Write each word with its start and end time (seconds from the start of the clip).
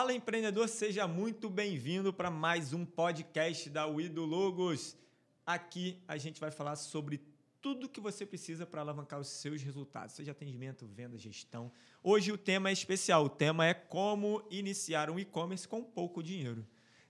Fala 0.00 0.14
empreendedor, 0.14 0.66
seja 0.66 1.06
muito 1.06 1.50
bem-vindo 1.50 2.10
para 2.10 2.30
mais 2.30 2.72
um 2.72 2.86
podcast 2.86 3.68
da 3.68 3.86
Uido 3.86 4.24
Logos. 4.24 4.96
Aqui 5.44 6.02
a 6.08 6.16
gente 6.16 6.40
vai 6.40 6.50
falar 6.50 6.76
sobre 6.76 7.20
tudo 7.60 7.86
que 7.86 8.00
você 8.00 8.24
precisa 8.24 8.64
para 8.64 8.80
alavancar 8.80 9.20
os 9.20 9.28
seus 9.28 9.60
resultados, 9.60 10.14
seja 10.14 10.32
atendimento, 10.32 10.86
venda, 10.86 11.18
gestão. 11.18 11.70
Hoje 12.02 12.32
o 12.32 12.38
tema 12.38 12.70
é 12.70 12.72
especial, 12.72 13.26
o 13.26 13.28
tema 13.28 13.66
é 13.66 13.74
como 13.74 14.42
iniciar 14.50 15.10
um 15.10 15.18
e-commerce 15.18 15.68
com 15.68 15.84
pouco 15.84 16.22
dinheiro, 16.22 16.66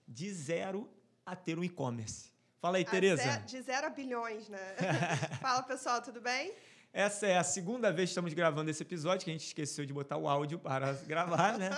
de 0.08 0.28
zero 0.32 0.90
a 1.24 1.36
ter 1.36 1.56
um 1.56 1.62
e-commerce. 1.62 2.32
Fala 2.60 2.78
aí, 2.78 2.84
Tereza. 2.84 3.36
De 3.46 3.62
zero 3.62 3.86
a 3.86 3.90
bilhões, 3.90 4.48
né? 4.48 4.58
Fala, 5.40 5.62
pessoal, 5.62 6.02
tudo 6.02 6.20
bem? 6.20 6.52
Essa 6.92 7.26
é 7.28 7.38
a 7.38 7.44
segunda 7.44 7.92
vez 7.92 8.08
que 8.08 8.12
estamos 8.12 8.34
gravando 8.34 8.68
esse 8.68 8.82
episódio, 8.82 9.24
que 9.24 9.30
a 9.30 9.32
gente 9.32 9.46
esqueceu 9.46 9.86
de 9.86 9.92
botar 9.92 10.16
o 10.16 10.28
áudio 10.28 10.58
para 10.58 10.92
gravar, 11.06 11.56
né? 11.56 11.70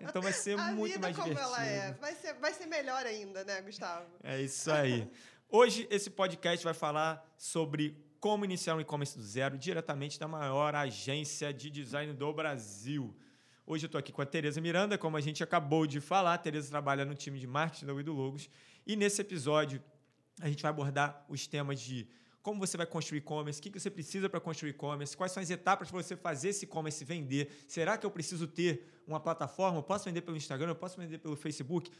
Então 0.00 0.20
vai 0.20 0.34
ser 0.34 0.58
a 0.58 0.72
muito 0.72 0.92
vida 0.92 1.00
mais 1.00 1.16
como 1.16 1.28
divertido. 1.28 1.54
ela 1.54 1.66
é. 1.66 1.92
Vai 1.94 2.14
ser, 2.14 2.34
vai 2.34 2.52
ser 2.52 2.66
melhor 2.66 3.06
ainda, 3.06 3.42
né, 3.44 3.62
Gustavo? 3.62 4.06
É 4.22 4.40
isso 4.40 4.70
aí. 4.70 5.10
Hoje 5.48 5.88
esse 5.90 6.10
podcast 6.10 6.62
vai 6.62 6.74
falar 6.74 7.26
sobre 7.38 7.96
como 8.20 8.44
iniciar 8.44 8.76
um 8.76 8.80
e-commerce 8.82 9.16
do 9.16 9.24
zero 9.24 9.56
diretamente 9.56 10.20
da 10.20 10.28
maior 10.28 10.74
agência 10.74 11.54
de 11.54 11.70
design 11.70 12.12
do 12.12 12.30
Brasil. 12.30 13.16
Hoje 13.66 13.86
eu 13.86 13.88
estou 13.88 13.98
aqui 13.98 14.12
com 14.12 14.20
a 14.20 14.26
Tereza 14.26 14.60
Miranda, 14.60 14.98
como 14.98 15.16
a 15.16 15.20
gente 15.22 15.42
acabou 15.42 15.86
de 15.86 16.00
falar. 16.00 16.34
A 16.34 16.38
Tereza 16.38 16.68
trabalha 16.68 17.06
no 17.06 17.14
time 17.14 17.38
de 17.38 17.46
marketing 17.46 17.86
da 17.86 17.94
Wido 17.94 18.12
Logos. 18.12 18.50
E 18.86 18.94
nesse 18.94 19.22
episódio 19.22 19.82
a 20.38 20.48
gente 20.48 20.60
vai 20.60 20.68
abordar 20.70 21.24
os 21.30 21.46
temas 21.46 21.80
de 21.80 22.06
como 22.42 22.58
você 22.58 22.76
vai 22.76 22.86
construir 22.86 23.18
e-commerce, 23.18 23.60
o 23.60 23.62
que 23.62 23.78
você 23.78 23.90
precisa 23.90 24.28
para 24.28 24.40
construir 24.40 24.70
e-commerce, 24.70 25.16
quais 25.16 25.32
são 25.32 25.42
as 25.42 25.50
etapas 25.50 25.90
para 25.90 26.02
você 26.02 26.16
fazer 26.16 26.50
esse 26.50 26.64
e-commerce 26.64 27.04
vender. 27.04 27.64
Será 27.68 27.98
que 27.98 28.06
eu 28.06 28.10
preciso 28.10 28.46
ter 28.46 29.02
uma 29.06 29.20
plataforma? 29.20 29.78
Eu 29.78 29.82
posso 29.82 30.04
vender 30.06 30.22
pelo 30.22 30.36
Instagram? 30.36 30.70
Eu 30.70 30.76
posso 30.76 30.98
vender 30.98 31.18
pelo 31.18 31.36
Facebook? 31.36 31.90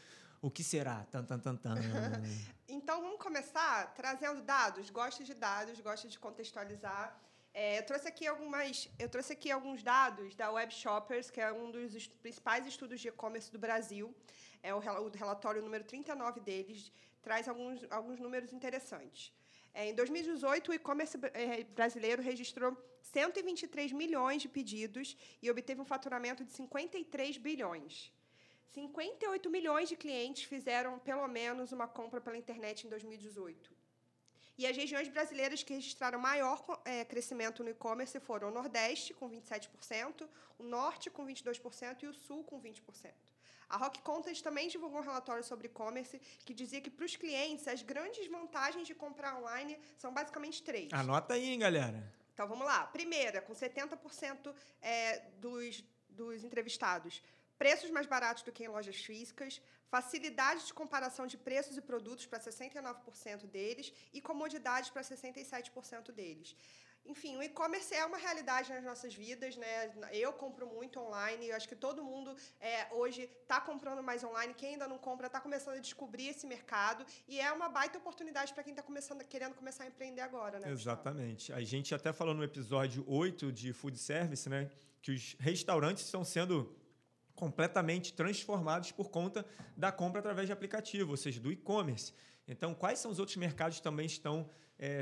O 0.41 0.49
que 0.49 0.63
será? 0.63 1.05
Tan, 1.11 1.23
tan, 1.23 1.37
tan, 1.37 1.55
tan. 1.55 1.75
então 2.67 3.01
vamos 3.01 3.19
começar 3.19 3.93
trazendo 3.93 4.41
dados. 4.41 4.89
Gosto 4.89 5.23
de 5.23 5.35
dados, 5.35 5.79
gosto 5.79 6.07
de 6.07 6.17
contextualizar. 6.17 7.15
É, 7.53 7.77
eu 7.79 7.85
trouxe 7.85 8.07
aqui 8.07 8.25
algumas, 8.25 8.89
eu 8.97 9.09
trouxe 9.09 9.33
aqui 9.33 9.51
alguns 9.51 9.83
dados 9.83 10.35
da 10.35 10.49
Web 10.51 10.73
Shoppers, 10.73 11.29
que 11.29 11.39
é 11.39 11.51
um 11.51 11.69
dos 11.69 11.93
est 11.93 12.09
principais 12.21 12.65
estudos 12.65 12.99
de 12.99 13.09
e-commerce 13.09 13.51
do 13.51 13.59
Brasil. 13.59 14.15
É 14.63 14.73
o, 14.73 14.77
o 14.77 15.09
relatório 15.09 15.61
número 15.61 15.83
39 15.83 16.39
deles 16.39 16.91
traz 17.21 17.47
alguns, 17.47 17.85
alguns 17.91 18.19
números 18.19 18.51
interessantes. 18.51 19.31
É, 19.73 19.89
em 19.89 19.95
2018, 19.95 20.71
o 20.71 20.73
e-commerce 20.73 21.17
é, 21.33 21.63
brasileiro 21.63 22.21
registrou 22.21 22.77
123 23.01 23.91
milhões 23.91 24.41
de 24.41 24.49
pedidos 24.49 25.17
e 25.41 25.49
obteve 25.49 25.81
um 25.81 25.85
faturamento 25.85 26.43
de 26.43 26.51
53 26.51 27.37
bilhões. 27.37 28.11
58 28.73 29.49
milhões 29.49 29.89
de 29.89 29.95
clientes 29.95 30.43
fizeram 30.43 30.99
pelo 30.99 31.27
menos 31.27 31.71
uma 31.71 31.87
compra 31.87 32.21
pela 32.21 32.37
internet 32.37 32.85
em 32.85 32.89
2018. 32.89 33.71
E 34.57 34.67
as 34.67 34.77
regiões 34.77 35.07
brasileiras 35.07 35.63
que 35.63 35.73
registraram 35.73 36.19
maior 36.19 36.63
é, 36.85 37.03
crescimento 37.03 37.63
no 37.63 37.69
e-commerce 37.69 38.19
foram 38.19 38.49
o 38.49 38.51
Nordeste, 38.51 39.13
com 39.13 39.29
27%, 39.29 40.27
o 40.59 40.63
Norte, 40.63 41.09
com 41.09 41.25
22%, 41.25 42.03
e 42.03 42.07
o 42.07 42.13
Sul, 42.13 42.43
com 42.43 42.61
20%. 42.61 42.81
A 43.71 43.77
Rock 43.77 44.01
Content 44.01 44.41
também 44.41 44.67
divulgou 44.67 44.99
um 44.99 45.03
relatório 45.03 45.43
sobre 45.45 45.67
e-commerce 45.67 46.19
que 46.45 46.53
dizia 46.53 46.81
que 46.81 46.89
para 46.89 47.05
os 47.05 47.15
clientes 47.15 47.69
as 47.69 47.81
grandes 47.81 48.27
vantagens 48.27 48.85
de 48.85 48.93
comprar 48.93 49.37
online 49.37 49.79
são 49.97 50.13
basicamente 50.13 50.61
três. 50.61 50.91
Anota 50.91 51.35
aí, 51.35 51.51
hein, 51.51 51.59
galera. 51.59 52.03
Então 52.33 52.49
vamos 52.49 52.65
lá. 52.65 52.85
Primeira, 52.87 53.41
com 53.41 53.53
70% 53.53 54.53
é, 54.81 55.19
dos, 55.39 55.81
dos 56.09 56.43
entrevistados. 56.43 57.23
Preços 57.57 57.89
mais 57.91 58.07
baratos 58.07 58.43
do 58.43 58.51
que 58.51 58.65
em 58.65 58.67
lojas 58.67 58.97
físicas, 58.97 59.61
facilidade 59.87 60.65
de 60.65 60.73
comparação 60.73 61.25
de 61.25 61.37
preços 61.37 61.77
e 61.77 61.81
produtos 61.81 62.25
para 62.25 62.39
69% 62.39 63.45
deles 63.47 63.93
e 64.11 64.19
comodidade 64.19 64.91
para 64.91 65.01
67% 65.01 66.11
deles. 66.11 66.55
Enfim, 67.05 67.35
o 67.37 67.43
e-commerce 67.43 67.93
é 67.93 68.05
uma 68.05 68.17
realidade 68.17 68.71
nas 68.71 68.83
nossas 68.83 69.13
vidas, 69.13 69.55
né? 69.57 69.91
Eu 70.11 70.31
compro 70.33 70.67
muito 70.67 70.99
online, 70.99 71.47
eu 71.47 71.55
acho 71.55 71.67
que 71.67 71.75
todo 71.75 72.03
mundo 72.03 72.35
é, 72.59 72.87
hoje 72.93 73.23
está 73.41 73.59
comprando 73.59 74.03
mais 74.03 74.23
online. 74.23 74.53
Quem 74.53 74.73
ainda 74.73 74.87
não 74.87 74.97
compra 74.97 75.27
está 75.27 75.41
começando 75.41 75.75
a 75.75 75.79
descobrir 75.79 76.27
esse 76.27 76.45
mercado 76.45 77.05
e 77.27 77.39
é 77.39 77.51
uma 77.51 77.67
baita 77.67 77.97
oportunidade 77.97 78.53
para 78.53 78.63
quem 78.63 78.71
está 78.71 78.83
começando, 78.83 79.23
querendo 79.25 79.55
começar 79.55 79.83
a 79.83 79.87
empreender 79.87 80.21
agora, 80.21 80.59
né? 80.59 80.69
Exatamente. 80.69 81.51
A 81.51 81.61
gente 81.61 81.93
até 81.93 82.13
falou 82.13 82.33
no 82.33 82.43
episódio 82.43 83.03
8 83.07 83.51
de 83.51 83.73
Food 83.73 83.97
Service, 83.97 84.47
né? 84.47 84.69
Que 85.01 85.11
os 85.11 85.35
restaurantes 85.39 86.05
estão 86.05 86.23
sendo 86.23 86.77
completamente 87.33 88.13
transformados 88.13 88.91
por 88.91 89.09
conta 89.09 89.43
da 89.75 89.91
compra 89.91 90.19
através 90.19 90.45
de 90.47 90.53
aplicativo, 90.53 91.11
ou 91.11 91.17
seja, 91.17 91.39
do 91.39 91.51
e-commerce. 91.51 92.13
Então, 92.47 92.75
quais 92.75 92.99
são 92.99 93.09
os 93.09 93.17
outros 93.17 93.37
mercados 93.37 93.77
que 93.77 93.83
também 93.83 94.05
estão 94.05 94.47
é, 94.77 95.01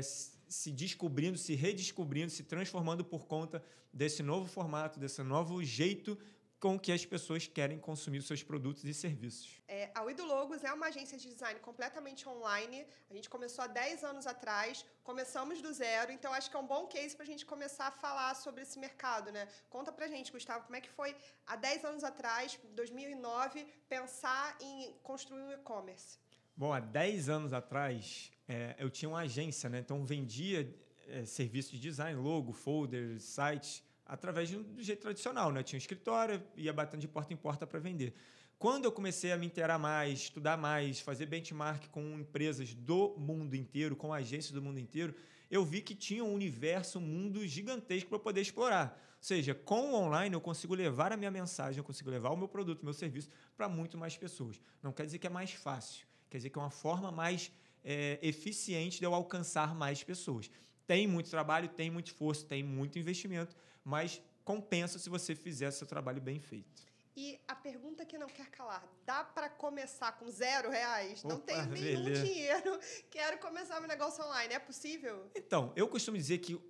se 0.50 0.70
descobrindo, 0.70 1.38
se 1.38 1.54
redescobrindo, 1.54 2.30
se 2.30 2.42
transformando 2.42 3.04
por 3.04 3.26
conta 3.26 3.62
desse 3.92 4.22
novo 4.22 4.48
formato, 4.48 4.98
desse 4.98 5.22
novo 5.22 5.62
jeito 5.62 6.18
com 6.60 6.78
que 6.78 6.92
as 6.92 7.06
pessoas 7.06 7.46
querem 7.46 7.78
consumir 7.78 8.18
os 8.18 8.26
seus 8.26 8.42
produtos 8.42 8.84
e 8.84 8.92
serviços. 8.92 9.62
É, 9.66 9.90
a 9.94 10.02
Wido 10.02 10.24
Logos 10.26 10.62
é 10.62 10.70
uma 10.70 10.88
agência 10.88 11.16
de 11.16 11.26
design 11.26 11.58
completamente 11.60 12.28
online. 12.28 12.86
A 13.08 13.14
gente 13.14 13.30
começou 13.30 13.64
há 13.64 13.66
10 13.66 14.04
anos 14.04 14.26
atrás, 14.26 14.84
começamos 15.02 15.62
do 15.62 15.72
zero, 15.72 16.12
então 16.12 16.34
acho 16.34 16.50
que 16.50 16.56
é 16.56 16.58
um 16.58 16.66
bom 16.66 16.86
case 16.86 17.16
para 17.16 17.24
a 17.24 17.26
gente 17.26 17.46
começar 17.46 17.86
a 17.86 17.90
falar 17.90 18.34
sobre 18.34 18.62
esse 18.62 18.78
mercado. 18.78 19.32
Né? 19.32 19.48
Conta 19.70 19.90
para 19.90 20.06
gente, 20.06 20.30
Gustavo, 20.30 20.64
como 20.64 20.76
é 20.76 20.82
que 20.82 20.90
foi 20.90 21.16
há 21.46 21.56
10 21.56 21.84
anos 21.86 22.04
atrás, 22.04 22.60
2009, 22.74 23.66
pensar 23.88 24.58
em 24.60 24.94
construir 25.02 25.40
um 25.40 25.52
e-commerce? 25.52 26.18
Bom, 26.60 26.74
há 26.74 26.78
10 26.78 27.30
anos 27.30 27.54
atrás, 27.54 28.30
é, 28.46 28.76
eu 28.78 28.90
tinha 28.90 29.08
uma 29.08 29.20
agência, 29.20 29.70
né? 29.70 29.78
então 29.78 30.04
vendia 30.04 30.70
é, 31.08 31.24
serviços 31.24 31.72
de 31.72 31.80
design, 31.80 32.20
logo, 32.20 32.52
folders, 32.52 33.22
sites, 33.22 33.82
através 34.04 34.50
do 34.50 34.82
jeito 34.82 35.00
tradicional. 35.00 35.50
Né? 35.50 35.60
Eu 35.60 35.64
tinha 35.64 35.78
um 35.78 35.80
escritório, 35.80 36.42
ia 36.54 36.70
batendo 36.70 37.00
de 37.00 37.08
porta 37.08 37.32
em 37.32 37.36
porta 37.36 37.66
para 37.66 37.78
vender. 37.78 38.12
Quando 38.58 38.84
eu 38.84 38.92
comecei 38.92 39.32
a 39.32 39.38
me 39.38 39.46
inteirar 39.46 39.78
mais, 39.78 40.18
estudar 40.18 40.58
mais, 40.58 41.00
fazer 41.00 41.24
benchmark 41.24 41.88
com 41.88 42.18
empresas 42.18 42.74
do 42.74 43.14
mundo 43.16 43.56
inteiro, 43.56 43.96
com 43.96 44.12
agências 44.12 44.52
do 44.52 44.60
mundo 44.60 44.78
inteiro, 44.78 45.14
eu 45.50 45.64
vi 45.64 45.80
que 45.80 45.94
tinha 45.94 46.22
um 46.22 46.34
universo, 46.34 46.98
um 46.98 47.02
mundo 47.02 47.46
gigantesco 47.46 48.10
para 48.10 48.18
poder 48.18 48.42
explorar. 48.42 49.02
Ou 49.16 49.22
seja, 49.22 49.54
com 49.54 49.92
o 49.92 49.94
online 49.94 50.34
eu 50.34 50.42
consigo 50.42 50.74
levar 50.74 51.10
a 51.10 51.16
minha 51.16 51.30
mensagem, 51.30 51.78
eu 51.78 51.84
consigo 51.84 52.10
levar 52.10 52.28
o 52.28 52.36
meu 52.36 52.48
produto, 52.48 52.82
o 52.82 52.84
meu 52.84 52.92
serviço 52.92 53.30
para 53.56 53.66
muito 53.66 53.96
mais 53.96 54.14
pessoas. 54.14 54.60
Não 54.82 54.92
quer 54.92 55.06
dizer 55.06 55.18
que 55.18 55.26
é 55.26 55.30
mais 55.30 55.52
fácil, 55.52 56.06
quer 56.30 56.38
dizer 56.38 56.50
que 56.50 56.58
é 56.58 56.62
uma 56.62 56.70
forma 56.70 57.10
mais 57.10 57.52
é, 57.84 58.18
eficiente 58.22 58.98
de 58.98 59.04
eu 59.04 59.14
alcançar 59.14 59.74
mais 59.74 60.02
pessoas. 60.02 60.50
Tem 60.86 61.06
muito 61.06 61.28
trabalho, 61.28 61.68
tem 61.68 61.90
muito 61.90 62.06
esforço, 62.06 62.46
tem 62.46 62.62
muito 62.62 62.98
investimento, 62.98 63.56
mas 63.84 64.22
compensa 64.44 64.98
se 64.98 65.10
você 65.10 65.34
fizer 65.34 65.70
seu 65.70 65.86
trabalho 65.86 66.20
bem 66.20 66.38
feito. 66.38 66.90
E 67.16 67.38
a 67.46 67.54
pergunta 67.54 68.04
que 68.04 68.16
não 68.16 68.28
quer 68.28 68.46
calar: 68.50 68.86
dá 69.04 69.24
para 69.24 69.48
começar 69.48 70.12
com 70.12 70.30
zero 70.30 70.70
reais? 70.70 71.24
Opa, 71.24 71.34
não 71.34 71.40
tenho 71.40 71.66
nenhum 71.66 72.04
beleza. 72.04 72.24
dinheiro, 72.24 72.80
quero 73.10 73.38
começar 73.38 73.80
meu 73.80 73.88
negócio 73.88 74.24
online. 74.24 74.54
É 74.54 74.58
possível? 74.58 75.30
Então, 75.34 75.72
eu 75.76 75.88
costumo 75.88 76.16
dizer 76.16 76.38
que 76.38 76.60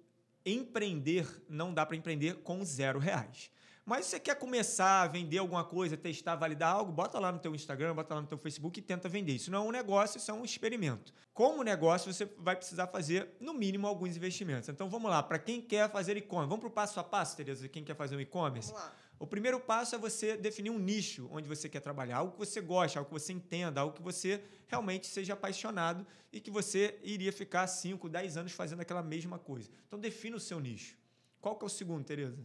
empreender 0.44 1.26
não 1.48 1.72
dá 1.72 1.84
para 1.84 1.96
empreender 1.96 2.42
com 2.42 2.64
zero 2.64 2.98
reais. 2.98 3.50
Mas 3.90 4.04
se 4.04 4.12
você 4.12 4.20
quer 4.20 4.36
começar 4.36 5.02
a 5.02 5.08
vender 5.08 5.38
alguma 5.38 5.64
coisa, 5.64 5.96
testar, 5.96 6.36
validar 6.36 6.76
algo, 6.76 6.92
bota 6.92 7.18
lá 7.18 7.32
no 7.32 7.40
teu 7.40 7.52
Instagram, 7.56 7.92
bota 7.92 8.14
lá 8.14 8.20
no 8.20 8.26
teu 8.28 8.38
Facebook 8.38 8.78
e 8.78 8.82
tenta 8.82 9.08
vender. 9.08 9.32
Isso 9.32 9.50
não 9.50 9.64
é 9.64 9.68
um 9.68 9.72
negócio, 9.72 10.16
isso 10.16 10.30
é 10.30 10.32
um 10.32 10.44
experimento. 10.44 11.12
Como 11.34 11.64
negócio, 11.64 12.12
você 12.12 12.24
vai 12.38 12.54
precisar 12.54 12.86
fazer, 12.86 13.30
no 13.40 13.52
mínimo, 13.52 13.88
alguns 13.88 14.16
investimentos. 14.16 14.68
Então, 14.68 14.88
vamos 14.88 15.10
lá. 15.10 15.20
Para 15.24 15.40
quem 15.40 15.60
quer 15.60 15.90
fazer 15.90 16.16
e-commerce, 16.16 16.48
vamos 16.48 16.60
para 16.60 16.68
o 16.68 16.70
passo 16.70 17.00
a 17.00 17.02
passo, 17.02 17.36
Tereza, 17.36 17.68
quem 17.68 17.82
quer 17.82 17.96
fazer 17.96 18.14
um 18.14 18.20
e-commerce? 18.20 18.70
Vamos 18.70 18.86
lá. 18.86 18.94
O 19.18 19.26
primeiro 19.26 19.58
passo 19.58 19.96
é 19.96 19.98
você 19.98 20.36
definir 20.36 20.70
um 20.70 20.78
nicho 20.78 21.28
onde 21.32 21.48
você 21.48 21.68
quer 21.68 21.80
trabalhar, 21.80 22.18
algo 22.18 22.34
que 22.34 22.38
você 22.38 22.60
gosta, 22.60 23.00
algo 23.00 23.08
que 23.12 23.20
você 23.20 23.32
entenda, 23.32 23.80
algo 23.80 23.92
que 23.92 24.02
você 24.02 24.40
realmente 24.68 25.08
seja 25.08 25.32
apaixonado 25.32 26.06
e 26.32 26.40
que 26.40 26.48
você 26.48 26.96
iria 27.02 27.32
ficar 27.32 27.66
5, 27.66 28.08
10 28.08 28.36
anos 28.36 28.52
fazendo 28.52 28.82
aquela 28.82 29.02
mesma 29.02 29.36
coisa. 29.36 29.68
Então, 29.88 29.98
defina 29.98 30.36
o 30.36 30.40
seu 30.40 30.60
nicho. 30.60 30.96
Qual 31.40 31.56
que 31.56 31.64
é 31.64 31.66
o 31.66 31.68
segundo, 31.68 32.04
Tereza? 32.04 32.38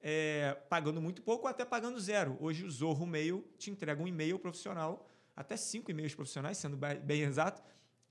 é, 0.00 0.56
pagando 0.68 1.00
muito 1.00 1.22
pouco 1.22 1.44
ou 1.44 1.48
até 1.48 1.64
pagando 1.64 2.00
zero. 2.00 2.36
Hoje 2.40 2.64
o 2.64 2.70
Zorro 2.70 3.06
Mail 3.06 3.44
te 3.56 3.70
entrega 3.70 4.02
um 4.02 4.08
e-mail 4.08 4.38
profissional, 4.38 5.08
até 5.36 5.56
cinco 5.56 5.90
e-mails 5.90 6.14
profissionais, 6.14 6.58
sendo 6.58 6.76
bem 6.76 7.22
exato, 7.22 7.62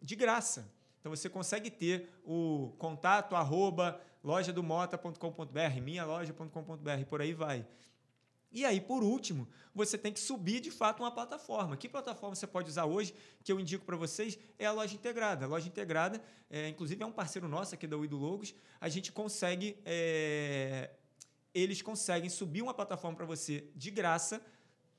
de 0.02 0.16
graça. 0.16 0.72
Então 1.02 1.14
você 1.14 1.28
consegue 1.28 1.70
ter 1.70 2.08
o 2.24 2.72
contato 2.78 3.36
arroba 3.36 4.00
lojadomota.com.br, 4.24 5.82
minhaloja.com.br, 5.82 7.06
por 7.10 7.22
aí 7.22 7.34
vai. 7.34 7.66
E 8.52 8.66
aí, 8.66 8.80
por 8.80 9.02
último, 9.02 9.48
você 9.74 9.98
tem 9.98 10.12
que 10.12 10.20
subir 10.20 10.60
de 10.60 10.70
fato 10.70 11.02
uma 11.02 11.12
plataforma. 11.12 11.76
Que 11.76 11.90
plataforma 11.90 12.36
você 12.36 12.46
pode 12.46 12.70
usar 12.70 12.86
hoje, 12.86 13.16
que 13.44 13.52
eu 13.52 13.60
indico 13.60 13.86
para 13.86 13.96
vocês, 13.96 14.38
é 14.60 14.66
a 14.66 14.72
loja 14.72 14.94
integrada. 14.94 15.46
A 15.46 15.48
loja 15.48 15.68
integrada, 15.68 16.22
é, 16.50 16.68
inclusive, 16.68 17.02
é 17.02 17.06
um 17.06 17.12
parceiro 17.12 17.48
nosso 17.48 17.74
aqui 17.74 17.88
da 17.88 17.98
Uido 17.98 18.18
Logos. 18.18 18.54
A 18.80 18.90
gente 18.90 19.12
consegue. 19.12 19.78
É, 19.86 20.92
eles 21.54 21.82
conseguem 21.82 22.30
subir 22.30 22.62
uma 22.62 22.74
plataforma 22.74 23.16
para 23.18 23.26
você 23.26 23.66
de 23.76 23.90
graça. 23.90 24.42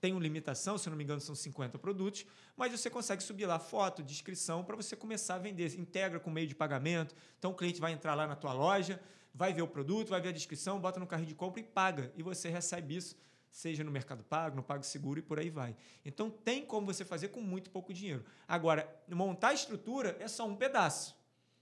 Tem 0.02 0.12
uma 0.12 0.20
limitação, 0.20 0.76
se 0.76 0.90
não 0.90 0.96
me 0.96 1.04
engano, 1.04 1.20
são 1.20 1.32
50 1.32 1.78
produtos, 1.78 2.26
mas 2.56 2.72
você 2.72 2.90
consegue 2.90 3.22
subir 3.22 3.46
lá 3.46 3.60
foto, 3.60 4.02
descrição, 4.02 4.64
para 4.64 4.74
você 4.74 4.96
começar 4.96 5.36
a 5.36 5.38
vender. 5.38 5.78
Integra 5.78 6.18
com 6.18 6.28
meio 6.28 6.48
de 6.48 6.56
pagamento. 6.56 7.14
Então 7.38 7.52
o 7.52 7.54
cliente 7.54 7.80
vai 7.80 7.92
entrar 7.92 8.16
lá 8.16 8.26
na 8.26 8.34
tua 8.34 8.52
loja, 8.52 9.00
vai 9.32 9.52
ver 9.52 9.62
o 9.62 9.68
produto, 9.68 10.08
vai 10.08 10.20
ver 10.20 10.30
a 10.30 10.32
descrição, 10.32 10.80
bota 10.80 10.98
no 10.98 11.06
carrinho 11.06 11.28
de 11.28 11.36
compra 11.36 11.60
e 11.60 11.62
paga. 11.62 12.12
E 12.16 12.22
você 12.24 12.48
recebe 12.48 12.96
isso 12.96 13.14
seja 13.48 13.84
no 13.84 13.92
Mercado 13.92 14.24
Pago, 14.24 14.56
no 14.56 14.62
Pago 14.62 14.82
Seguro 14.82 15.20
e 15.20 15.22
por 15.22 15.38
aí 15.38 15.50
vai. 15.50 15.76
Então 16.04 16.30
tem 16.30 16.66
como 16.66 16.86
você 16.86 17.04
fazer 17.04 17.28
com 17.28 17.40
muito 17.40 17.70
pouco 17.70 17.94
dinheiro. 17.94 18.24
Agora, 18.48 18.92
montar 19.08 19.50
a 19.50 19.54
estrutura 19.54 20.16
é 20.18 20.26
só 20.26 20.48
um 20.48 20.56
pedaço. 20.56 21.14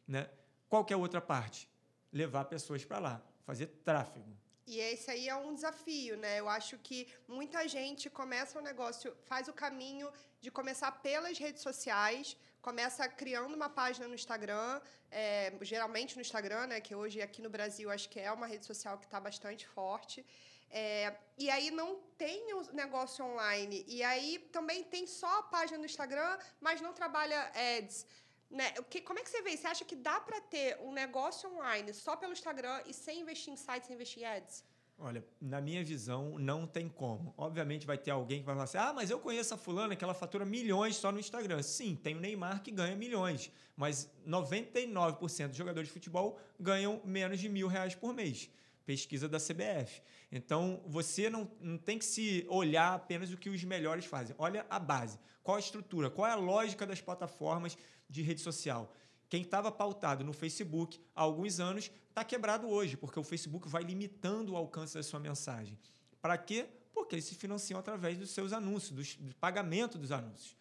Né? 0.08 0.31
Qual 0.66 0.82
que 0.82 0.94
é 0.94 0.96
a 0.96 0.98
outra 0.98 1.20
parte? 1.20 1.69
Levar 2.10 2.44
pessoas 2.46 2.84
para 2.86 3.00
lá, 3.00 3.22
fazer 3.44 3.66
tráfego. 3.84 4.34
E 4.72 4.78
esse 4.93 5.08
aí 5.11 5.25
é 5.28 5.34
um 5.34 5.52
desafio, 5.58 6.17
né? 6.25 6.32
Eu 6.43 6.49
acho 6.49 6.75
que 6.87 6.99
muita 7.37 7.61
gente 7.76 8.05
começa 8.08 8.58
um 8.61 8.67
negócio, 8.70 9.08
faz 9.31 9.49
o 9.52 9.55
caminho 9.62 10.08
de 10.44 10.50
começar 10.58 10.90
pelas 11.06 11.37
redes 11.44 11.62
sociais, 11.69 12.37
começa 12.69 13.08
criando 13.08 13.55
uma 13.61 13.69
página 13.81 14.06
no 14.06 14.14
Instagram, 14.14 14.81
é, 15.11 15.52
geralmente 15.72 16.14
no 16.14 16.22
Instagram, 16.26 16.69
né? 16.69 16.78
Que 16.81 16.94
hoje 16.94 17.20
aqui 17.20 17.43
no 17.46 17.50
Brasil 17.56 17.90
acho 17.90 18.08
que 18.12 18.20
é 18.20 18.31
uma 18.31 18.46
rede 18.46 18.64
social 18.64 18.96
que 18.96 19.06
está 19.06 19.19
bastante 19.19 19.67
forte. 19.67 20.25
É, 20.70 21.17
e 21.37 21.50
aí 21.50 21.69
não 21.72 21.90
tem 22.17 22.55
o 22.55 22.62
negócio 22.72 23.25
online. 23.25 23.84
E 23.88 24.05
aí 24.05 24.38
também 24.52 24.84
tem 24.84 25.05
só 25.05 25.40
a 25.40 25.43
página 25.43 25.78
no 25.78 25.84
Instagram, 25.84 26.38
mas 26.61 26.81
não 26.81 26.93
trabalha 26.93 27.50
ads. 27.76 28.06
Né? 28.50 28.73
Que, 28.91 29.00
como 29.00 29.19
é 29.19 29.23
que 29.23 29.31
você 29.31 29.43
vê? 29.43 29.56
Você 29.56 29.67
acha 29.67 29.85
que 29.85 29.94
dá 29.94 30.20
para 30.20 30.41
ter 30.41 30.79
um 30.81 30.93
negócio 30.93 31.49
online 31.55 31.94
só 31.94 32.17
pelo 32.17 32.32
Instagram 32.32 32.82
e 32.87 32.93
sem 32.93 33.20
investir 33.20 33.52
em 33.52 33.56
sites, 33.56 33.87
sem 33.87 33.94
investir 33.94 34.23
em 34.23 34.26
ads? 34.26 34.64
Olha, 34.99 35.25
na 35.41 35.62
minha 35.62 35.82
visão, 35.82 36.38
não 36.38 36.67
tem 36.67 36.87
como. 36.87 37.32
Obviamente 37.38 37.87
vai 37.87 37.97
ter 37.97 38.11
alguém 38.11 38.41
que 38.41 38.44
vai 38.44 38.55
falar 38.55 38.64
assim: 38.64 38.76
ah, 38.76 38.93
mas 38.93 39.08
eu 39.08 39.19
conheço 39.19 39.55
a 39.55 39.56
fulana 39.56 39.97
que 39.97 40.05
ela 40.05 40.12
fatura 40.12 40.44
milhões 40.44 40.97
só 40.97 41.11
no 41.11 41.19
Instagram. 41.19 41.62
Sim, 41.62 41.97
tem 41.97 42.14
o 42.14 42.20
Neymar 42.20 42.62
que 42.62 42.70
ganha 42.70 42.94
milhões, 42.94 43.50
mas 43.76 44.11
99% 44.26 45.49
dos 45.49 45.56
jogadores 45.56 45.88
de 45.88 45.93
futebol 45.93 46.38
ganham 46.58 47.00
menos 47.05 47.41
de 47.41 47.49
mil 47.49 47.67
reais 47.67 47.94
por 47.94 48.12
mês 48.12 48.50
pesquisa 48.91 49.29
da 49.29 49.38
CBF. 49.38 50.03
Então, 50.32 50.82
você 50.85 51.31
não, 51.31 51.49
não 51.61 51.79
tem 51.79 51.96
que 51.96 52.05
se 52.05 52.44
olhar 52.49 52.94
apenas 52.94 53.32
o 53.32 53.37
que 53.37 53.49
os 53.49 53.62
melhores 53.62 54.05
fazem. 54.05 54.35
Olha 54.37 54.67
a 54.69 54.81
base. 54.81 55.17
Qual 55.44 55.56
a 55.56 55.61
estrutura? 55.61 56.11
Qual 56.11 56.26
é 56.26 56.32
a 56.32 56.37
lógica 56.37 56.85
das 56.85 57.00
plataformas 57.00 57.79
de 58.10 58.22
rede 58.22 58.40
social? 58.40 58.94
Quem 59.28 59.42
estava 59.42 59.70
pautado 59.70 60.24
no 60.24 60.32
Facebook 60.32 61.00
há 61.14 61.22
alguns 61.22 61.60
anos 61.60 61.90
está 62.08 62.24
quebrado 62.24 62.68
hoje, 62.68 62.96
porque 62.96 63.18
o 63.18 63.22
Facebook 63.22 63.68
vai 63.68 63.84
limitando 63.84 64.52
o 64.52 64.56
alcance 64.56 64.94
da 64.94 65.02
sua 65.02 65.20
mensagem. 65.20 65.78
Para 66.20 66.36
quê? 66.36 66.66
Porque 66.92 67.14
eles 67.14 67.24
se 67.24 67.34
financiam 67.34 67.78
através 67.78 68.18
dos 68.18 68.30
seus 68.30 68.52
anúncios, 68.52 68.90
dos, 68.90 69.16
do 69.16 69.34
pagamento 69.36 69.96
dos 69.96 70.10
anúncios. 70.10 70.56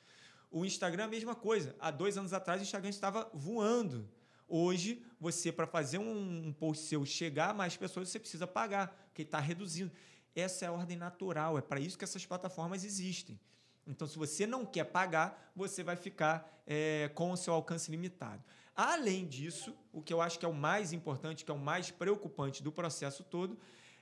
O 0.52 0.64
Instagram 0.66 1.04
é 1.04 1.06
a 1.08 1.10
mesma 1.10 1.36
coisa. 1.36 1.76
Há 1.80 1.92
dois 1.92 2.18
anos 2.18 2.32
atrás, 2.32 2.62
o 2.62 2.64
Instagram 2.64 2.90
estava 2.90 3.30
voando 3.34 4.08
Hoje, 4.50 5.06
você, 5.20 5.52
para 5.52 5.68
fazer 5.68 6.00
um, 6.00 6.52
post 6.52 6.88
seu 6.88 7.06
chegar 7.06 7.52
a 7.52 7.54
mais 7.54 7.78
pessoas, 7.78 8.10
você 8.10 8.20
precisa 8.20 8.48
pagar, 8.48 8.88
porque 9.06 9.22
está 9.22 9.40
reduzindo. 9.40 9.92
Essa 10.36 10.66
é 10.66 10.68
a 10.68 10.72
ordem 10.72 10.98
natural, 10.98 11.56
é 11.60 11.62
para 11.62 11.80
isso 11.80 11.96
que 11.96 12.04
essas 12.04 12.26
plataformas 12.26 12.84
existem. 12.84 13.40
Então, 13.88 14.08
se 14.08 14.18
você 14.18 14.46
não 14.46 14.66
quer 14.66 14.86
pagar, 14.86 15.52
você 15.56 15.84
vai 15.84 15.96
ficar 15.96 16.62
é, 16.66 17.10
com 17.16 17.32
o 17.32 17.38
seu 17.38 17.54
alcance 17.54 17.90
limitado. 17.90 18.44
Além 18.76 19.28
disso, 19.28 19.76
o 19.92 20.02
que 20.02 20.14
eu 20.14 20.22
acho 20.22 20.40
que 20.40 20.46
é 20.46 20.48
o 20.48 20.54
mais 20.54 20.94
importante, 20.94 21.44
que 21.44 21.52
é 21.52 21.54
o 21.54 21.60
mais 21.60 21.92
preocupante 21.92 22.64
do 22.64 22.72
processo 22.72 23.24
todo, 23.24 23.60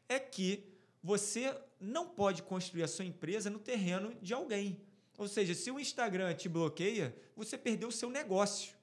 é 0.07 0.19
que 0.19 0.71
você 1.01 1.56
não 1.79 2.07
pode 2.07 2.44
construir 2.44 2.83
a 2.83 2.88
sua 2.88 3.06
empresa 3.06 3.50
no 3.50 3.59
terreno 3.59 4.13
de 4.21 4.33
alguém. 4.33 4.79
Ou 5.18 5.27
seja, 5.27 5.53
se 5.56 5.71
o 5.71 5.80
Instagram 5.80 6.33
te 6.35 6.47
bloqueia, 6.47 7.15
você 7.35 7.57
perdeu 7.57 7.89
o 7.89 7.91
seu 7.91 8.09
negócio. 8.09 8.75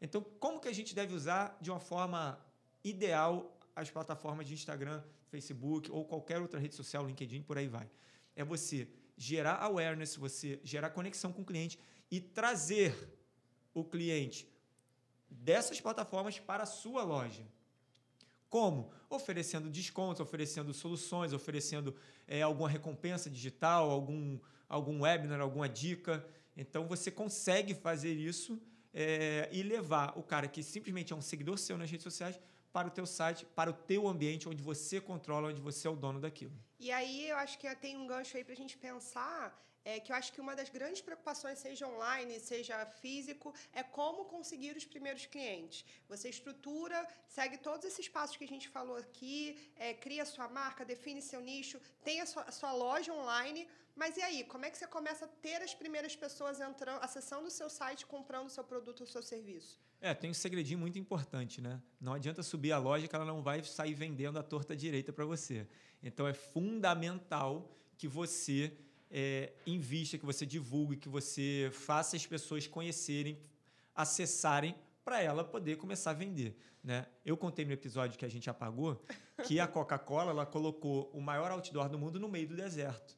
Então, 0.00 0.24
como 0.40 0.60
que 0.60 0.68
a 0.68 0.72
gente 0.72 0.94
deve 0.94 1.14
usar 1.14 1.56
de 1.60 1.70
uma 1.70 1.80
forma 1.80 2.38
ideal 2.82 3.58
as 3.74 3.90
plataformas 3.90 4.46
de 4.46 4.54
Instagram, 4.54 5.02
Facebook 5.28 5.90
ou 5.90 6.04
qualquer 6.04 6.40
outra 6.40 6.58
rede 6.58 6.74
social, 6.74 7.06
LinkedIn, 7.06 7.42
por 7.42 7.58
aí 7.58 7.68
vai? 7.68 7.90
É 8.34 8.44
você 8.44 8.88
gerar 9.16 9.56
awareness, 9.62 10.16
você 10.16 10.60
gerar 10.62 10.90
conexão 10.90 11.32
com 11.32 11.42
o 11.42 11.44
cliente 11.44 11.78
e 12.10 12.20
trazer 12.20 12.94
o 13.72 13.84
cliente 13.84 14.48
dessas 15.28 15.80
plataformas 15.80 16.38
para 16.38 16.62
a 16.62 16.66
sua 16.66 17.02
loja. 17.02 17.46
Como? 18.48 18.90
Oferecendo 19.10 19.68
descontos, 19.68 20.20
oferecendo 20.20 20.72
soluções, 20.72 21.32
oferecendo 21.32 21.94
é, 22.26 22.42
alguma 22.42 22.68
recompensa 22.68 23.28
digital, 23.28 23.90
algum, 23.90 24.38
algum 24.68 25.02
webinar, 25.02 25.40
alguma 25.40 25.68
dica. 25.68 26.24
Então 26.56 26.86
você 26.86 27.10
consegue 27.10 27.74
fazer 27.74 28.14
isso 28.14 28.60
é, 28.94 29.48
e 29.52 29.62
levar 29.62 30.16
o 30.16 30.22
cara 30.22 30.48
que 30.48 30.62
simplesmente 30.62 31.12
é 31.12 31.16
um 31.16 31.20
seguidor 31.20 31.58
seu 31.58 31.76
nas 31.76 31.90
redes 31.90 32.04
sociais 32.04 32.38
para 32.76 32.88
o 32.88 32.90
teu 32.90 33.06
site, 33.06 33.46
para 33.46 33.70
o 33.70 33.72
teu 33.72 34.06
ambiente 34.06 34.46
onde 34.50 34.62
você 34.62 35.00
controla, 35.00 35.48
onde 35.48 35.62
você 35.62 35.88
é 35.88 35.90
o 35.90 35.96
dono 35.96 36.20
daquilo. 36.20 36.52
E 36.78 36.92
aí 36.92 37.26
eu 37.26 37.38
acho 37.38 37.58
que 37.58 37.74
tem 37.76 37.96
um 37.96 38.06
gancho 38.06 38.36
aí 38.36 38.44
para 38.44 38.52
a 38.52 38.56
gente 38.62 38.76
pensar 38.76 39.42
é 39.90 40.00
que 40.00 40.10
eu 40.10 40.16
acho 40.20 40.32
que 40.34 40.40
uma 40.44 40.54
das 40.60 40.70
grandes 40.76 41.00
preocupações, 41.08 41.60
seja 41.66 41.86
online, 41.94 42.40
seja 42.40 42.76
físico, 43.02 43.54
é 43.80 43.82
como 43.98 44.24
conseguir 44.34 44.72
os 44.80 44.86
primeiros 44.94 45.24
clientes. 45.34 45.84
Você 46.08 46.28
estrutura, 46.36 46.98
segue 47.36 47.56
todos 47.68 47.84
esses 47.90 48.08
passos 48.16 48.36
que 48.36 48.46
a 48.48 48.52
gente 48.54 48.68
falou 48.76 48.96
aqui, 49.04 49.38
é, 49.76 49.94
cria 49.94 50.24
sua 50.34 50.48
marca, 50.48 50.84
define 50.84 51.22
seu 51.22 51.40
nicho, 51.40 51.78
tem 52.08 52.20
a 52.20 52.26
sua, 52.26 52.42
a 52.42 52.54
sua 52.60 52.72
loja 52.72 53.12
online, 53.12 53.62
mas 53.94 54.16
e 54.16 54.22
aí, 54.22 54.42
como 54.44 54.64
é 54.66 54.70
que 54.70 54.76
você 54.76 54.88
começa 54.88 55.24
a 55.24 55.28
ter 55.28 55.62
as 55.62 55.72
primeiras 55.72 56.16
pessoas 56.16 56.60
entrando, 56.60 57.00
acessando 57.02 57.46
o 57.46 57.50
seu 57.50 57.70
site, 57.70 58.04
comprando 58.04 58.48
o 58.48 58.50
seu 58.50 58.64
produto 58.64 59.02
ou 59.02 59.06
seu 59.06 59.22
serviço? 59.22 59.80
É, 60.00 60.12
tem 60.12 60.30
um 60.30 60.34
segredinho 60.34 60.80
muito 60.80 60.98
importante, 60.98 61.60
né? 61.60 61.80
Não 61.98 62.12
adianta 62.12 62.42
subir 62.42 62.72
a 62.72 62.78
loja 62.78 63.06
que 63.08 63.16
ela 63.16 63.24
não 63.24 63.40
vai 63.40 63.62
sair 63.62 63.94
vendendo 63.94 64.38
a 64.38 64.42
torta 64.42 64.76
direita 64.76 65.12
para 65.12 65.24
você. 65.24 65.66
Então 66.02 66.26
é 66.28 66.34
fundamental 66.34 67.70
que 67.96 68.06
você 68.06 68.76
é, 69.18 69.50
invista, 69.66 70.18
que 70.18 70.26
você 70.26 70.44
divulgue, 70.44 70.98
que 70.98 71.08
você 71.08 71.70
faça 71.72 72.16
as 72.16 72.26
pessoas 72.26 72.66
conhecerem, 72.66 73.40
acessarem 73.94 74.76
para 75.02 75.22
ela 75.22 75.42
poder 75.42 75.76
começar 75.76 76.10
a 76.10 76.12
vender. 76.12 76.54
Né? 76.84 77.06
Eu 77.24 77.34
contei 77.34 77.64
no 77.64 77.72
episódio 77.72 78.18
que 78.18 78.26
a 78.26 78.28
gente 78.28 78.50
apagou 78.50 79.02
que 79.46 79.58
a 79.58 79.66
Coca-Cola 79.66 80.32
ela 80.32 80.44
colocou 80.44 81.10
o 81.14 81.20
maior 81.22 81.50
outdoor 81.50 81.88
do 81.88 81.98
mundo 81.98 82.20
no 82.20 82.28
meio 82.28 82.46
do 82.46 82.54
deserto. 82.54 83.16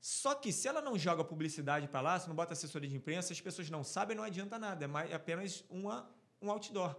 Só 0.00 0.34
que 0.34 0.52
se 0.52 0.66
ela 0.66 0.82
não 0.82 0.98
joga 0.98 1.22
publicidade 1.22 1.86
para 1.86 2.00
lá, 2.00 2.18
se 2.18 2.26
não 2.26 2.34
bota 2.34 2.54
assessoria 2.54 2.90
de 2.90 2.96
imprensa, 2.96 3.32
as 3.32 3.40
pessoas 3.40 3.70
não 3.70 3.84
sabem, 3.84 4.16
não 4.16 4.24
adianta 4.24 4.58
nada. 4.58 4.84
É, 4.84 4.88
mais, 4.88 5.08
é 5.08 5.14
apenas 5.14 5.64
uma, 5.70 6.10
um 6.40 6.50
outdoor. 6.50 6.96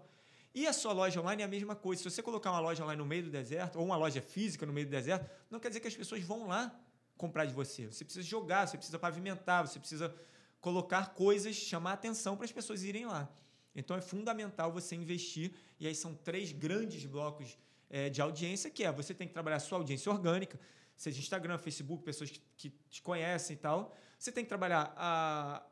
E 0.55 0.65
a 0.65 0.71
sua 0.71 0.93
loja 0.93 1.19
online 1.19 1.41
é 1.41 1.45
a 1.45 1.49
mesma 1.49 1.75
coisa. 1.75 2.01
Se 2.01 2.09
você 2.09 2.23
colocar 2.23 2.51
uma 2.51 2.61
loja 2.61 2.85
online 2.85 3.01
no 3.01 3.05
meio 3.05 3.23
do 3.23 3.29
deserto, 3.29 3.79
ou 3.79 3.85
uma 3.85 3.97
loja 3.97 4.21
física 4.21 4.65
no 4.65 4.71
meio 4.71 4.87
do 4.87 4.91
deserto, 4.91 5.29
não 5.51 5.59
quer 5.59 5.67
dizer 5.67 5.81
que 5.81 5.89
as 5.89 5.95
pessoas 5.95 6.23
vão 6.23 6.47
lá 6.47 6.73
comprar 7.17 7.45
de 7.45 7.53
você. 7.53 7.87
Você 7.87 8.03
precisa 8.03 8.25
jogar, 8.25 8.67
você 8.67 8.77
precisa 8.77 8.99
pavimentar, 8.99 9.67
você 9.67 9.79
precisa 9.79 10.13
colocar 10.59 11.13
coisas, 11.13 11.55
chamar 11.55 11.93
atenção 11.93 12.35
para 12.35 12.45
as 12.45 12.51
pessoas 12.51 12.83
irem 12.83 13.05
lá. 13.05 13.29
Então 13.75 13.97
é 13.97 14.01
fundamental 14.01 14.71
você 14.71 14.95
investir, 14.95 15.53
e 15.79 15.87
aí 15.87 15.95
são 15.95 16.13
três 16.13 16.51
grandes 16.51 17.05
blocos 17.05 17.57
é, 17.89 18.09
de 18.09 18.21
audiência, 18.21 18.69
que 18.69 18.83
é 18.83 18.91
você 18.91 19.13
tem 19.13 19.27
que 19.27 19.33
trabalhar 19.33 19.57
a 19.57 19.59
sua 19.59 19.77
audiência 19.77 20.11
orgânica, 20.11 20.59
seja 20.95 21.19
Instagram, 21.19 21.57
Facebook, 21.57 22.03
pessoas 22.03 22.29
que, 22.29 22.41
que 22.55 22.69
te 22.89 23.01
conhecem 23.01 23.55
e 23.55 23.59
tal. 23.59 23.95
Você 24.17 24.31
tem 24.31 24.43
que 24.43 24.49
trabalhar 24.49 24.93
a, 24.95 25.63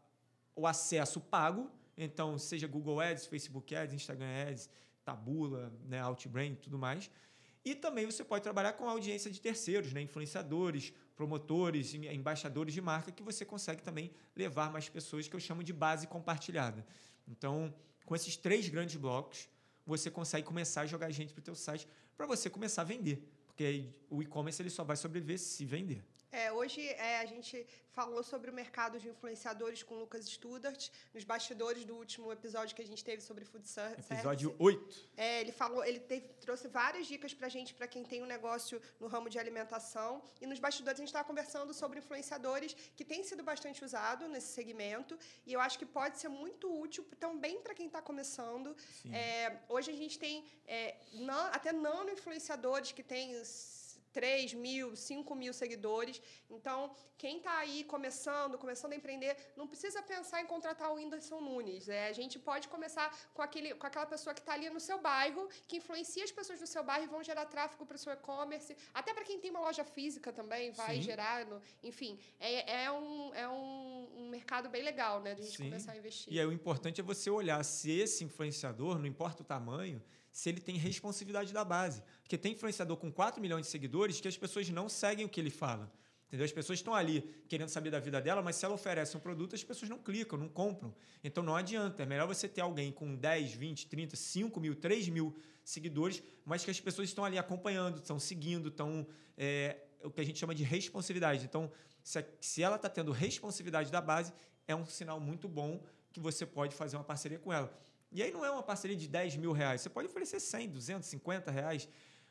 o 0.56 0.66
acesso 0.68 1.22
pago, 1.22 1.70
então 1.96 2.38
seja 2.38 2.68
Google 2.68 3.00
Ads, 3.00 3.28
Facebook 3.28 3.76
Ads, 3.76 3.94
Instagram 3.94 4.50
Ads, 4.50 4.70
Tabula, 5.06 5.72
né, 5.86 6.04
Outbrain 6.04 6.56
tudo 6.56 6.78
mais. 6.78 7.10
E 7.64 7.76
também 7.76 8.06
você 8.06 8.24
pode 8.24 8.44
trabalhar 8.44 8.74
com 8.74 8.90
audiência 8.90 9.30
de 9.30 9.40
terceiros, 9.40 9.94
né, 9.94 10.02
influenciadores, 10.02 10.92
promotores, 11.22 11.94
embaixadores 11.94 12.74
de 12.74 12.82
marca, 12.82 13.12
que 13.12 13.22
você 13.22 13.46
consegue 13.46 13.84
também 13.84 14.10
levar 14.36 14.72
mais 14.72 14.90
pessoas, 14.90 15.28
que 15.28 15.36
eu 15.36 15.40
chamo 15.40 15.64
de 15.64 15.72
base 15.72 16.08
compartilhada. 16.08 16.84
Então, 17.28 17.72
com 18.08 18.16
esses 18.16 18.36
três 18.36 18.68
grandes 18.68 18.96
blocos, 18.96 19.48
você 19.86 20.10
consegue 20.10 20.48
começar 20.48 20.82
a 20.82 20.88
jogar 20.88 21.12
gente 21.12 21.32
para 21.32 21.42
o 21.42 21.44
teu 21.44 21.54
site 21.54 21.88
para 22.18 22.26
você 22.26 22.50
começar 22.50 22.82
a 22.82 22.86
vender. 22.86 23.24
Porque 23.46 23.94
o 24.10 24.24
e-commerce 24.24 24.60
ele 24.64 24.72
só 24.72 24.84
vai 24.84 24.96
sobreviver 24.96 25.38
se 25.38 25.64
vender. 25.64 26.04
É, 26.32 26.50
hoje 26.50 26.82
é, 26.88 27.20
a 27.20 27.26
gente 27.26 27.68
falou 27.92 28.24
sobre 28.24 28.50
o 28.50 28.54
mercado 28.54 28.98
de 28.98 29.10
influenciadores 29.10 29.84
com 29.84 29.96
o 29.96 30.00
Lucas 30.00 30.26
Studart, 30.26 30.90
nos 31.14 31.26
bastidores 31.26 31.84
do 31.84 31.94
último 31.94 32.32
episódio 32.32 32.74
que 32.74 32.82
a 32.82 32.86
gente 32.86 33.04
teve 33.04 33.22
sobre 33.22 33.44
food 33.44 33.68
service. 33.68 34.14
Episódio 34.14 34.56
8. 34.58 35.10
É, 35.18 35.42
ele 35.42 35.52
falou, 35.52 35.84
ele 35.84 36.00
teve, 36.00 36.30
trouxe 36.40 36.70
várias 36.70 37.06
dicas 37.06 37.34
para 37.34 37.48
a 37.48 37.50
gente, 37.50 37.74
para 37.74 37.86
quem 37.86 38.06
tem 38.06 38.24
um 38.24 38.26
negócio 38.26 38.82
no 38.98 39.08
ramo 39.08 39.30
de 39.30 39.38
alimentação. 39.38 40.24
E 40.40 40.48
nos 40.48 40.58
bastidores 40.58 41.00
a 41.00 41.02
gente 41.02 41.10
estava 41.10 41.28
conversando 41.28 41.74
sobre 41.74 42.00
influenciadores 42.00 42.74
que 42.96 43.04
tem 43.04 43.26
sido 43.26 43.44
bastante 43.44 43.84
usado 43.84 44.26
nesse 44.30 44.54
segmento. 44.54 45.20
E 45.46 45.52
eu 45.52 45.60
acho 45.60 45.78
que 45.78 45.86
pode 45.86 46.18
ser 46.18 46.30
muito 46.30 46.74
útil 46.82 47.06
também 47.20 47.60
para 47.62 47.74
quem 47.74 47.88
está 47.88 48.02
começando. 48.02 48.74
É, 49.12 49.58
hoje 49.68 49.92
a 49.92 49.96
gente 49.96 50.18
tem 50.18 50.46
é, 50.66 50.96
nan, 51.12 51.50
até 51.52 51.74
nano 51.74 52.10
influenciadores 52.10 52.94
que 52.94 53.04
têm 53.04 53.34
3 54.12 54.54
mil, 54.54 54.96
5 54.96 55.36
mil 55.36 55.54
seguidores. 55.54 56.22
Então, 56.50 56.94
quem 57.18 57.38
está 57.38 57.58
aí 57.58 57.84
começando, 57.84 58.58
começando 58.58 58.94
a 58.94 58.96
empreender, 58.96 59.36
não 59.56 59.68
precisa 59.68 60.02
pensar 60.02 60.42
em 60.42 60.46
contratar 60.46 60.92
o 60.92 60.96
Whindersson 60.96 61.40
Nunes. 61.40 61.88
É, 61.90 62.08
a 62.08 62.14
gente 62.14 62.38
pode 62.40 62.68
começar 62.68 63.08
com, 63.34 63.42
aquele, 63.42 63.74
com 63.76 63.88
aquela 63.88 64.06
pessoa 64.06 64.34
que 64.34 64.42
está 64.42 64.54
ali 64.54 64.70
no 64.70 64.80
seu 64.80 65.00
bairro, 65.00 65.48
que 65.68 65.78
influencia 65.78 66.24
as 66.24 66.32
pessoas 66.32 66.60
do 66.60 66.68
seu 66.68 66.84
bairro 66.84 67.06
e 67.06 67.08
vão 67.08 67.24
gerar 67.24 67.46
tráfego 67.46 67.86
para 67.86 67.96
o 67.96 68.00
seu 68.00 68.14
e-commerce. 68.14 68.76
Até 68.94 69.14
para 69.14 69.24
quem 69.24 69.40
tem 69.40 69.52
uma 69.52 69.62
loja 69.62 69.84
física 69.84 70.32
também, 70.34 70.72
vai 70.72 70.96
Sim. 70.96 71.02
gerar. 71.02 71.46
No, 71.46 71.62
enfim, 71.84 72.20
é, 72.40 72.84
é, 72.84 72.92
um, 72.92 73.34
é 73.34 73.48
um, 73.48 74.10
um 74.18 74.30
mercado 74.30 74.70
bem 74.70 74.84
legal, 74.84 75.22
né? 75.22 75.34
De 75.36 75.42
a 75.42 75.46
gente 75.46 75.58
Sim. 75.58 75.66
começar 75.66 75.92
a 75.94 75.98
investir. 75.98 76.34
E 76.34 76.40
aí, 76.40 76.46
o 76.46 76.52
importante 76.52 77.00
é 77.00 77.04
você 77.04 77.30
olhar 77.30 77.64
se 77.64 77.92
esse 77.92 78.24
influenciador, 78.24 78.98
não 78.98 79.06
importa 79.06 79.42
o 79.42 79.46
tamanho, 79.46 80.02
se 80.32 80.50
ele 80.50 80.62
tem 80.62 80.78
responsividade 80.78 81.52
da 81.54 81.64
base. 81.64 82.02
Porque 82.24 82.38
tem 82.38 82.54
influenciador 82.54 82.98
com 82.98 83.12
4 83.12 83.42
milhões 83.42 83.66
de 83.66 83.72
seguidores 83.72 84.20
que 84.20 84.28
as 84.28 84.38
pessoas 84.38 84.70
não 84.70 84.88
seguem 84.88 85.26
o 85.26 85.30
que 85.30 85.40
ele 85.40 85.50
fala. 85.50 85.92
Entendeu? 86.28 86.46
As 86.46 86.52
pessoas 86.54 86.80
estão 86.80 86.96
ali 86.96 87.22
querendo 87.50 87.68
saber 87.68 87.92
da 87.92 88.00
vida 88.00 88.22
dela, 88.22 88.42
mas 88.42 88.56
se 88.56 88.64
ela 88.64 88.74
oferece 88.74 89.18
um 89.18 89.20
produto, 89.20 89.54
as 89.54 89.64
pessoas 89.66 89.90
não 89.90 89.98
clicam, 89.98 90.40
não 90.40 90.48
compram. 90.48 90.96
Então 91.22 91.44
não 91.44 91.54
adianta. 91.54 92.04
É 92.04 92.06
melhor 92.06 92.26
você 92.26 92.48
ter 92.48 92.62
alguém 92.62 92.90
com 92.90 93.14
10, 93.14 93.52
20, 93.52 93.88
30, 93.88 94.16
5 94.16 94.60
mil, 94.62 94.74
3 94.74 95.10
mil 95.10 95.36
seguidores, 95.62 96.24
mas 96.46 96.64
que 96.64 96.72
as 96.72 96.80
pessoas 96.80 97.10
estão 97.10 97.26
ali 97.26 97.38
acompanhando, 97.38 97.98
estão 97.98 98.18
seguindo, 98.18 98.70
estão. 98.70 99.06
É, 99.38 99.78
o 100.04 100.10
que 100.10 100.22
a 100.22 100.24
gente 100.24 100.40
chama 100.40 100.56
de 100.56 100.64
responsividade. 100.64 101.44
Então, 101.44 101.70
se, 102.02 102.26
se 102.40 102.64
ela 102.64 102.78
está 102.78 102.90
tendo 102.90 103.12
responsividade 103.12 103.92
da 103.92 104.00
base, 104.00 104.34
é 104.68 104.76
um 104.76 104.86
sinal 104.86 105.20
muito 105.20 105.50
bom 105.50 105.84
que 106.14 106.20
você 106.20 106.46
pode 106.46 106.76
fazer 106.76 106.96
uma 106.96 107.04
parceria 107.04 107.40
com 107.40 107.52
ela. 107.52 107.72
E 108.12 108.22
aí 108.22 108.32
não 108.32 108.44
é 108.44 108.52
uma 108.52 108.64
parceria 108.64 108.98
de 108.98 109.08
10 109.08 109.38
mil 109.38 109.54
reais. 109.54 109.82
Você 109.82 109.90
pode 109.90 110.08
oferecer 110.08 110.40
100, 110.40 110.70
250 110.70 111.50
reais 111.50 111.88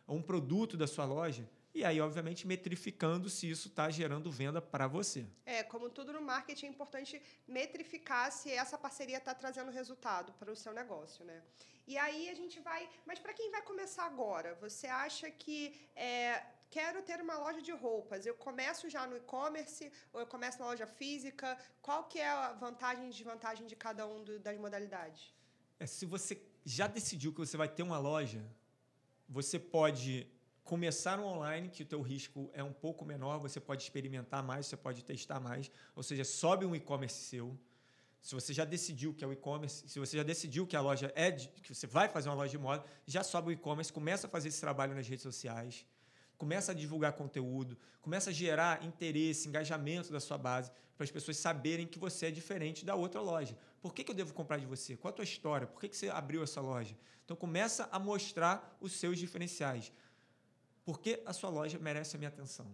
a 0.06 0.12
um 0.12 0.20
produto 0.20 0.76
da 0.76 0.86
sua 0.86 1.04
loja. 1.04 1.48
E 1.72 1.84
aí, 1.84 2.00
obviamente, 2.00 2.46
metrificando 2.46 3.30
se 3.30 3.48
isso 3.48 3.68
está 3.68 3.88
gerando 3.88 4.30
venda 4.30 4.60
para 4.60 4.86
você. 4.88 5.24
É, 5.46 5.62
como 5.62 5.88
tudo 5.88 6.12
no 6.12 6.20
marketing, 6.20 6.66
é 6.66 6.68
importante 6.68 7.22
metrificar 7.46 8.30
se 8.32 8.50
essa 8.50 8.76
parceria 8.76 9.18
está 9.18 9.32
trazendo 9.34 9.70
resultado 9.70 10.32
para 10.32 10.50
o 10.50 10.56
seu 10.56 10.72
negócio, 10.72 11.24
né? 11.24 11.40
E 11.86 11.96
aí 11.96 12.28
a 12.28 12.34
gente 12.34 12.58
vai... 12.60 12.88
Mas 13.06 13.18
para 13.20 13.32
quem 13.32 13.50
vai 13.50 13.62
começar 13.62 14.04
agora, 14.04 14.54
você 14.60 14.86
acha 14.86 15.30
que... 15.30 15.74
É, 15.94 16.42
quero 16.70 17.02
ter 17.02 17.20
uma 17.20 17.36
loja 17.38 17.60
de 17.62 17.72
roupas. 17.72 18.26
Eu 18.26 18.34
começo 18.34 18.88
já 18.88 19.06
no 19.06 19.16
e-commerce 19.16 19.90
ou 20.12 20.20
eu 20.20 20.26
começo 20.26 20.58
na 20.58 20.66
loja 20.66 20.86
física? 20.86 21.58
Qual 21.80 22.04
que 22.04 22.18
é 22.18 22.28
a 22.28 22.52
vantagem 22.52 23.06
e 23.06 23.10
desvantagem 23.10 23.66
de 23.66 23.76
cada 23.76 24.06
um 24.06 24.22
do, 24.22 24.38
das 24.38 24.56
modalidades? 24.58 25.32
É, 25.80 25.86
se 25.86 26.04
você 26.04 26.40
já 26.64 26.86
decidiu 26.86 27.32
que 27.32 27.38
você 27.38 27.56
vai 27.56 27.68
ter 27.68 27.82
uma 27.82 27.98
loja, 27.98 28.44
você 29.26 29.58
pode 29.58 30.26
começar 30.62 31.16
no 31.16 31.24
online, 31.24 31.70
que 31.70 31.82
o 31.82 31.86
teu 31.86 32.02
risco 32.02 32.50
é 32.52 32.62
um 32.62 32.72
pouco 32.72 33.02
menor, 33.04 33.38
você 33.38 33.58
pode 33.58 33.82
experimentar 33.82 34.42
mais, 34.42 34.66
você 34.66 34.76
pode 34.76 35.02
testar 35.02 35.40
mais, 35.40 35.70
ou 35.96 36.02
seja, 36.02 36.22
sobe 36.22 36.66
um 36.66 36.76
e-commerce 36.76 37.24
seu. 37.24 37.58
Se 38.20 38.34
você 38.34 38.52
já 38.52 38.66
decidiu 38.66 39.14
que 39.14 39.24
é 39.24 39.26
o 39.26 39.32
e-commerce, 39.32 39.88
se 39.88 39.98
você 39.98 40.18
já 40.18 40.22
decidiu 40.22 40.66
que 40.66 40.76
a 40.76 40.82
loja 40.82 41.10
é 41.16 41.30
de, 41.30 41.48
que 41.48 41.74
você 41.74 41.86
vai 41.86 42.08
fazer 42.08 42.28
uma 42.28 42.34
loja 42.34 42.50
de 42.50 42.58
moda, 42.58 42.84
já 43.06 43.24
sobe 43.24 43.48
o 43.48 43.52
e-commerce, 43.52 43.90
começa 43.90 44.26
a 44.26 44.30
fazer 44.30 44.48
esse 44.48 44.60
trabalho 44.60 44.94
nas 44.94 45.08
redes 45.08 45.22
sociais, 45.22 45.86
começa 46.40 46.72
a 46.72 46.74
divulgar 46.74 47.12
conteúdo, 47.12 47.76
começa 48.00 48.30
a 48.30 48.32
gerar 48.32 48.82
interesse, 48.82 49.46
engajamento 49.46 50.10
da 50.10 50.18
sua 50.18 50.38
base, 50.38 50.70
para 50.96 51.04
as 51.04 51.10
pessoas 51.10 51.36
saberem 51.36 51.86
que 51.86 51.98
você 51.98 52.26
é 52.26 52.30
diferente 52.30 52.82
da 52.82 52.94
outra 52.94 53.20
loja. 53.20 53.54
Por 53.82 53.92
que, 53.92 54.02
que 54.02 54.10
eu 54.10 54.14
devo 54.14 54.32
comprar 54.32 54.56
de 54.56 54.64
você? 54.64 54.96
Qual 54.96 55.10
a 55.10 55.14
tua 55.14 55.22
história? 55.22 55.66
Por 55.66 55.78
que, 55.78 55.90
que 55.90 55.96
você 55.98 56.08
abriu 56.08 56.42
essa 56.42 56.58
loja? 56.62 56.96
Então 57.26 57.36
começa 57.36 57.90
a 57.92 57.98
mostrar 57.98 58.74
os 58.80 58.92
seus 58.92 59.18
diferenciais. 59.18 59.92
Por 60.82 60.98
que 60.98 61.22
a 61.26 61.34
sua 61.34 61.50
loja 61.50 61.78
merece 61.78 62.16
a 62.16 62.18
minha 62.18 62.30
atenção? 62.30 62.66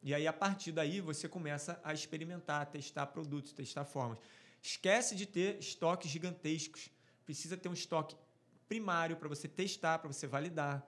E 0.00 0.14
aí, 0.14 0.24
a 0.28 0.32
partir 0.32 0.70
daí, 0.70 1.00
você 1.00 1.28
começa 1.28 1.80
a 1.82 1.92
experimentar, 1.92 2.66
testar 2.66 3.06
produtos, 3.06 3.52
testar 3.52 3.84
formas. 3.84 4.18
Esquece 4.62 5.16
de 5.16 5.26
ter 5.26 5.58
estoques 5.58 6.08
gigantescos. 6.08 6.88
Precisa 7.24 7.56
ter 7.56 7.68
um 7.68 7.72
estoque 7.72 8.14
primário 8.68 9.16
para 9.16 9.28
você 9.28 9.48
testar, 9.48 9.98
para 9.98 10.12
você 10.12 10.28
validar. 10.28 10.86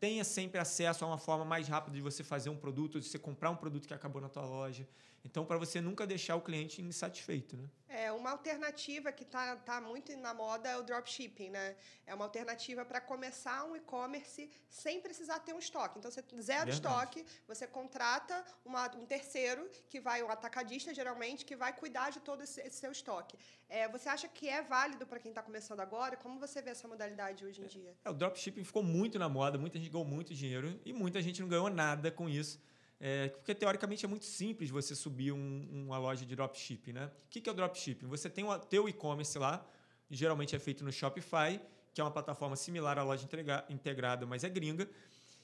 Tenha 0.00 0.24
sempre 0.24 0.58
acesso 0.58 1.04
a 1.04 1.08
uma 1.08 1.18
forma 1.18 1.44
mais 1.44 1.68
rápida 1.68 1.96
de 1.96 2.02
você 2.02 2.22
fazer 2.22 2.50
um 2.50 2.56
produto, 2.56 3.00
de 3.00 3.06
você 3.06 3.18
comprar 3.18 3.50
um 3.50 3.56
produto 3.56 3.86
que 3.86 3.94
acabou 3.94 4.20
na 4.20 4.28
tua 4.28 4.44
loja. 4.44 4.86
Então, 5.24 5.44
para 5.46 5.56
você 5.56 5.80
nunca 5.80 6.06
deixar 6.06 6.36
o 6.36 6.42
cliente 6.42 6.82
insatisfeito, 6.82 7.56
né? 7.56 7.68
É, 7.88 8.12
uma 8.12 8.30
alternativa 8.30 9.10
que 9.10 9.22
está 9.22 9.56
tá 9.56 9.80
muito 9.80 10.14
na 10.18 10.34
moda 10.34 10.68
é 10.68 10.76
o 10.76 10.82
dropshipping, 10.82 11.48
né? 11.48 11.76
É 12.06 12.14
uma 12.14 12.24
alternativa 12.26 12.84
para 12.84 13.00
começar 13.00 13.64
um 13.64 13.74
e-commerce 13.74 14.50
sem 14.68 15.00
precisar 15.00 15.38
ter 15.38 15.54
um 15.54 15.58
estoque. 15.58 15.98
Então, 15.98 16.10
você 16.10 16.20
zero 16.20 16.42
Verdade. 16.42 16.70
estoque, 16.70 17.24
você 17.48 17.66
contrata 17.66 18.44
uma, 18.64 18.86
um 18.96 19.06
terceiro, 19.06 19.70
que 19.88 19.98
vai, 19.98 20.22
um 20.22 20.30
atacadista, 20.30 20.92
geralmente, 20.92 21.44
que 21.44 21.56
vai 21.56 21.72
cuidar 21.72 22.10
de 22.10 22.20
todo 22.20 22.42
esse, 22.42 22.60
esse 22.60 22.78
seu 22.80 22.92
estoque. 22.92 23.38
É, 23.68 23.88
você 23.88 24.08
acha 24.10 24.28
que 24.28 24.48
é 24.48 24.60
válido 24.60 25.06
para 25.06 25.18
quem 25.18 25.30
está 25.30 25.42
começando 25.42 25.80
agora? 25.80 26.16
Como 26.16 26.38
você 26.38 26.60
vê 26.60 26.70
essa 26.70 26.86
modalidade 26.86 27.46
hoje 27.46 27.62
em 27.62 27.66
dia? 27.66 27.96
É, 28.04 28.10
o 28.10 28.14
dropshipping 28.14 28.64
ficou 28.64 28.82
muito 28.82 29.18
na 29.18 29.28
moda, 29.28 29.56
muita 29.56 29.78
gente 29.78 29.90
ganhou 29.90 30.06
muito 30.06 30.34
dinheiro 30.34 30.78
e 30.84 30.92
muita 30.92 31.22
gente 31.22 31.40
não 31.40 31.48
ganhou 31.48 31.70
nada 31.70 32.10
com 32.10 32.28
isso. 32.28 32.60
É, 33.00 33.28
porque 33.28 33.54
teoricamente 33.54 34.04
é 34.04 34.08
muito 34.08 34.24
simples 34.24 34.70
você 34.70 34.94
subir 34.94 35.32
um, 35.32 35.68
uma 35.86 35.98
loja 35.98 36.24
de 36.24 36.34
dropshipping, 36.34 36.92
né? 36.92 37.06
O 37.06 37.28
que, 37.28 37.40
que 37.40 37.48
é 37.48 37.52
o 37.52 37.54
dropshipping? 37.54 38.06
Você 38.06 38.30
tem 38.30 38.44
o 38.44 38.58
teu 38.58 38.88
e-commerce 38.88 39.38
lá, 39.38 39.66
geralmente 40.10 40.54
é 40.54 40.58
feito 40.58 40.84
no 40.84 40.92
Shopify, 40.92 41.60
que 41.92 42.00
é 42.00 42.04
uma 42.04 42.10
plataforma 42.10 42.56
similar 42.56 42.98
à 42.98 43.02
loja 43.02 43.28
integrada, 43.68 44.26
mas 44.26 44.42
é 44.44 44.48
gringa. 44.48 44.88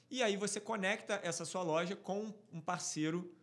E 0.09 0.21
aí 0.21 0.35
você 0.35 0.59
conecta 0.59 1.19
essa 1.23 1.45
sua 1.45 1.61
loja 1.63 1.95
com 1.95 2.33
um 2.51 2.59
parceiro, 2.59 3.33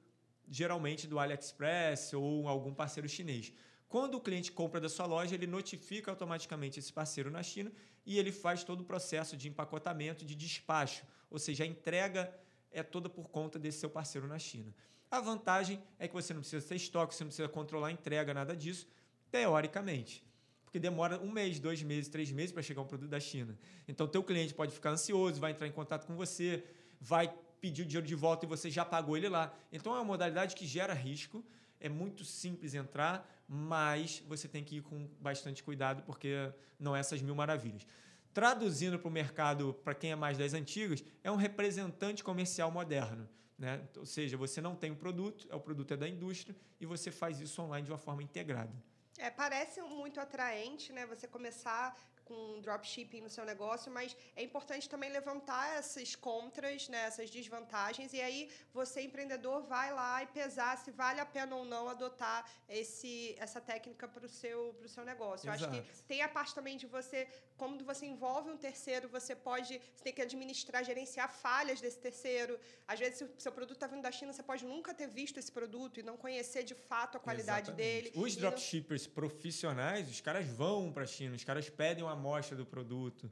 geralmente 0.49 1.07
do 1.07 1.19
AliExpress 1.19 2.13
ou 2.13 2.47
algum 2.47 2.75
parceiro 2.75 3.09
chinês. 3.09 3.53
Quando 3.89 4.17
o 4.17 4.21
cliente 4.21 4.53
compra 4.53 4.79
da 4.79 4.89
sua 4.89 5.07
loja, 5.07 5.35
ele 5.35 5.47
notifica 5.47 6.11
automaticamente 6.11 6.79
esse 6.79 6.93
parceiro 6.93 7.31
na 7.31 7.43
China 7.43 7.73
e 8.05 8.19
ele 8.19 8.31
faz 8.31 8.63
todo 8.63 8.83
o 8.83 8.85
processo 8.85 9.35
de 9.35 9.49
empacotamento, 9.49 10.27
de 10.27 10.35
despacho, 10.35 11.07
ou 11.31 11.39
seja, 11.39 11.65
a 11.65 11.67
entrega 11.67 12.31
é 12.71 12.83
toda 12.83 13.09
por 13.09 13.29
conta 13.29 13.59
desse 13.59 13.79
seu 13.79 13.91
parceiro 13.91 14.27
na 14.27 14.39
China. 14.39 14.75
A 15.11 15.21
vantagem 15.21 15.83
é 15.99 16.07
que 16.07 16.15
você 16.15 16.35
não 16.35 16.41
precisa 16.41 16.67
ter 16.67 16.77
estoque, 16.77 17.15
você 17.15 17.25
não 17.25 17.29
precisa 17.29 17.49
controlar 17.49 17.89
a 17.89 17.93
entrega, 17.93 18.35
nada 18.35 18.55
disso, 18.55 18.87
teoricamente. 19.31 20.23
Porque 20.65 20.79
demora 20.79 21.19
um 21.21 21.31
mês, 21.31 21.59
dois 21.59 21.83
meses, 21.83 22.11
três 22.11 22.31
meses 22.31 22.53
para 22.53 22.63
chegar 22.63 22.83
um 22.83 22.87
produto 22.87 23.09
da 23.09 23.19
China. 23.19 23.59
Então, 23.87 24.07
teu 24.07 24.23
cliente 24.23 24.53
pode 24.53 24.73
ficar 24.73 24.91
ansioso, 24.91 25.41
vai 25.41 25.53
entrar 25.53 25.67
em 25.67 25.73
contato 25.73 26.07
com 26.07 26.15
você, 26.15 26.63
vai 27.01 27.33
pedir 27.59 27.83
o 27.83 27.87
dinheiro 27.87 28.07
de 28.07 28.15
volta 28.15 28.45
e 28.45 28.49
você 28.49 28.71
já 28.71 28.85
pagou 28.85 29.17
ele 29.17 29.31
lá. 29.31 29.55
Então, 29.73 29.95
é 29.95 29.97
uma 29.97 30.05
modalidade 30.05 30.55
que 30.55 30.67
gera 30.67 30.93
risco. 30.93 31.43
É 31.81 31.89
muito 31.89 32.23
simples 32.23 32.75
entrar, 32.75 33.27
mas 33.49 34.23
você 34.29 34.47
tem 34.47 34.63
que 34.63 34.77
ir 34.77 34.83
com 34.83 35.09
bastante 35.19 35.63
cuidado, 35.63 36.03
porque 36.03 36.53
não 36.79 36.95
é 36.95 37.01
essas 37.01 37.23
mil 37.23 37.35
maravilhas. 37.35 37.87
Traduzindo 38.33 38.99
para 38.99 39.09
o 39.09 39.11
mercado, 39.11 39.75
para 39.85 39.95
quem 39.95 40.13
é 40.13 40.17
mais 40.17 40.39
das 40.39 40.55
antigas, 40.55 41.03
é 41.23 41.31
um 41.31 41.37
representante 41.37 42.23
comercial 42.23 42.71
moderno. 42.71 43.29
Né? 43.59 43.81
Ou 43.97 44.07
seja, 44.07 44.37
você 44.37 44.61
não 44.61 44.77
tem 44.77 44.91
o 44.91 44.95
um 44.95 44.97
produto, 44.97 45.49
é 45.51 45.57
o 45.57 45.61
produto 45.61 45.93
é 45.93 45.97
da 45.97 46.09
indústria 46.09 46.55
e 46.81 46.87
você 46.87 47.11
faz 47.11 47.41
isso 47.41 47.61
online 47.61 47.85
de 47.85 47.91
uma 47.91 47.99
forma 47.99 48.23
integrada. 48.23 48.73
É, 49.19 49.31
parece 49.31 49.83
muito 49.83 50.21
atraente, 50.21 50.93
né? 50.93 51.05
Você 51.07 51.27
começar 51.27 51.97
com 52.29 52.61
dropshipping 52.61 53.23
no 53.27 53.31
seu 53.37 53.45
negócio, 53.53 53.91
mas 53.91 54.17
é 54.37 54.43
importante 54.49 54.89
também 54.89 55.11
levantar 55.19 55.65
essas 55.79 56.15
contras, 56.15 56.89
né, 56.89 57.01
essas 57.11 57.31
desvantagens, 57.31 58.13
e 58.13 58.21
aí 58.21 58.51
você, 58.73 59.01
empreendedor, 59.09 59.63
vai 59.63 59.89
lá 60.01 60.23
e 60.23 60.27
pesar 60.27 60.73
se 60.85 60.91
vale 61.03 61.21
a 61.21 61.27
pena 61.37 61.57
ou 61.57 61.65
não 61.65 61.89
adotar 61.89 62.41
esse, 62.69 63.35
essa 63.39 63.61
técnica 63.61 64.07
para 64.07 64.27
o 64.27 64.29
seu, 64.29 64.59
seu 64.87 65.05
negócio. 65.05 65.49
Exato. 65.49 65.75
Eu 65.75 65.81
acho 65.81 65.93
que 65.95 66.03
tem 66.05 66.21
a 66.23 66.29
parte 66.29 66.55
também 66.55 66.77
de 66.77 66.87
você, 66.87 67.27
quando 67.57 67.85
você 67.85 68.05
envolve 68.07 68.51
um 68.51 68.57
terceiro, 68.57 69.09
você 69.09 69.35
pode, 69.35 69.81
você 69.95 70.05
tem 70.05 70.13
que 70.13 70.23
administrar, 70.23 70.85
gerenciar 70.85 71.31
falhas 71.33 71.81
desse 71.81 71.99
terceiro. 71.99 72.59
Às 72.87 72.99
vezes, 72.99 73.19
se 73.19 73.25
o 73.25 73.31
seu 73.39 73.53
produto 73.53 73.77
está 73.77 73.87
vindo 73.87 74.03
da 74.03 74.13
China, 74.13 74.33
você 74.33 74.43
pode 74.43 74.65
nunca 74.65 74.93
ter 74.93 75.09
visto 75.09 75.39
esse 75.39 75.51
produto 75.51 75.99
e 76.01 76.03
não 76.03 76.17
conhecer 76.17 76.63
de 76.63 76.75
fato 76.75 77.17
a 77.17 77.21
qualidade 77.21 77.71
Exatamente. 77.71 78.11
dele. 78.11 78.13
Os 78.15 78.37
dropshippers 78.37 79.07
não... 79.07 79.15
profissionais, 79.15 80.09
os 80.11 80.21
caras 80.21 80.47
vão 80.47 80.93
para 80.93 81.05
a 81.05 81.07
China, 81.07 81.35
os 81.35 81.45
caras 81.45 81.69
pedem 81.71 82.05
uma 82.05 82.17
amostra 82.19 82.57
do 82.57 82.67
produto. 82.67 83.31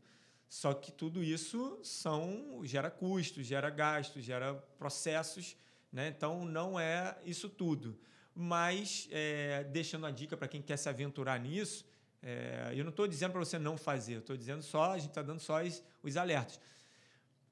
Só 0.48 0.72
que 0.72 0.92
tudo 0.92 1.22
isso 1.22 1.78
são 1.82 2.60
gera 2.64 2.90
custos, 2.90 3.46
gera 3.46 3.68
gastos, 3.68 4.24
gera 4.24 4.54
processos, 4.78 5.56
né? 5.92 6.08
Então 6.08 6.44
não 6.44 6.78
é 6.78 7.16
isso 7.24 7.48
tudo. 7.48 7.98
Mas 8.34 9.08
é, 9.10 9.64
deixando 9.64 10.06
a 10.06 10.10
dica 10.10 10.36
para 10.36 10.48
quem 10.48 10.62
quer 10.62 10.76
se 10.76 10.88
aventurar 10.88 11.38
nisso, 11.40 11.84
é, 12.22 12.72
eu 12.74 12.84
não 12.84 12.90
estou 12.90 13.06
dizendo 13.06 13.32
para 13.32 13.40
você 13.40 13.58
não 13.58 13.76
fazer, 13.76 14.18
estou 14.18 14.36
dizendo 14.36 14.62
só, 14.62 14.92
a 14.92 14.98
gente 14.98 15.10
está 15.10 15.22
dando 15.22 15.40
só 15.40 15.62
os, 15.62 15.82
os 16.02 16.16
alertas. 16.16 16.60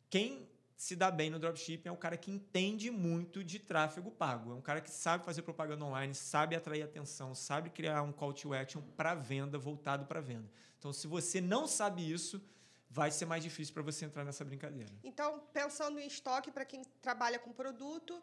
Quem 0.08 0.48
se 0.76 0.96
dá 0.96 1.10
bem 1.10 1.30
no 1.30 1.38
dropshipping 1.38 1.88
é 1.88 1.92
um 1.92 1.96
cara 1.96 2.16
que 2.16 2.30
entende 2.30 2.90
muito 2.90 3.44
de 3.44 3.58
tráfego 3.58 4.10
pago. 4.10 4.52
É 4.52 4.54
um 4.54 4.60
cara 4.60 4.80
que 4.80 4.90
sabe 4.90 5.24
fazer 5.24 5.42
propaganda 5.42 5.84
online, 5.84 6.14
sabe 6.14 6.56
atrair 6.56 6.82
atenção, 6.82 7.34
sabe 7.34 7.70
criar 7.70 8.02
um 8.02 8.12
call 8.12 8.32
to 8.32 8.52
action 8.52 8.82
para 8.96 9.14
venda, 9.14 9.58
voltado 9.58 10.04
para 10.06 10.20
venda. 10.20 10.50
Então, 10.78 10.92
se 10.92 11.06
você 11.06 11.40
não 11.40 11.66
sabe 11.66 12.10
isso, 12.10 12.42
vai 12.90 13.10
ser 13.10 13.24
mais 13.24 13.42
difícil 13.42 13.72
para 13.74 13.82
você 13.82 14.04
entrar 14.04 14.24
nessa 14.24 14.44
brincadeira. 14.44 14.92
Então, 15.02 15.42
pensando 15.52 15.98
em 15.98 16.06
estoque 16.06 16.50
para 16.50 16.64
quem 16.64 16.82
trabalha 17.00 17.38
com 17.38 17.52
produto, 17.52 18.20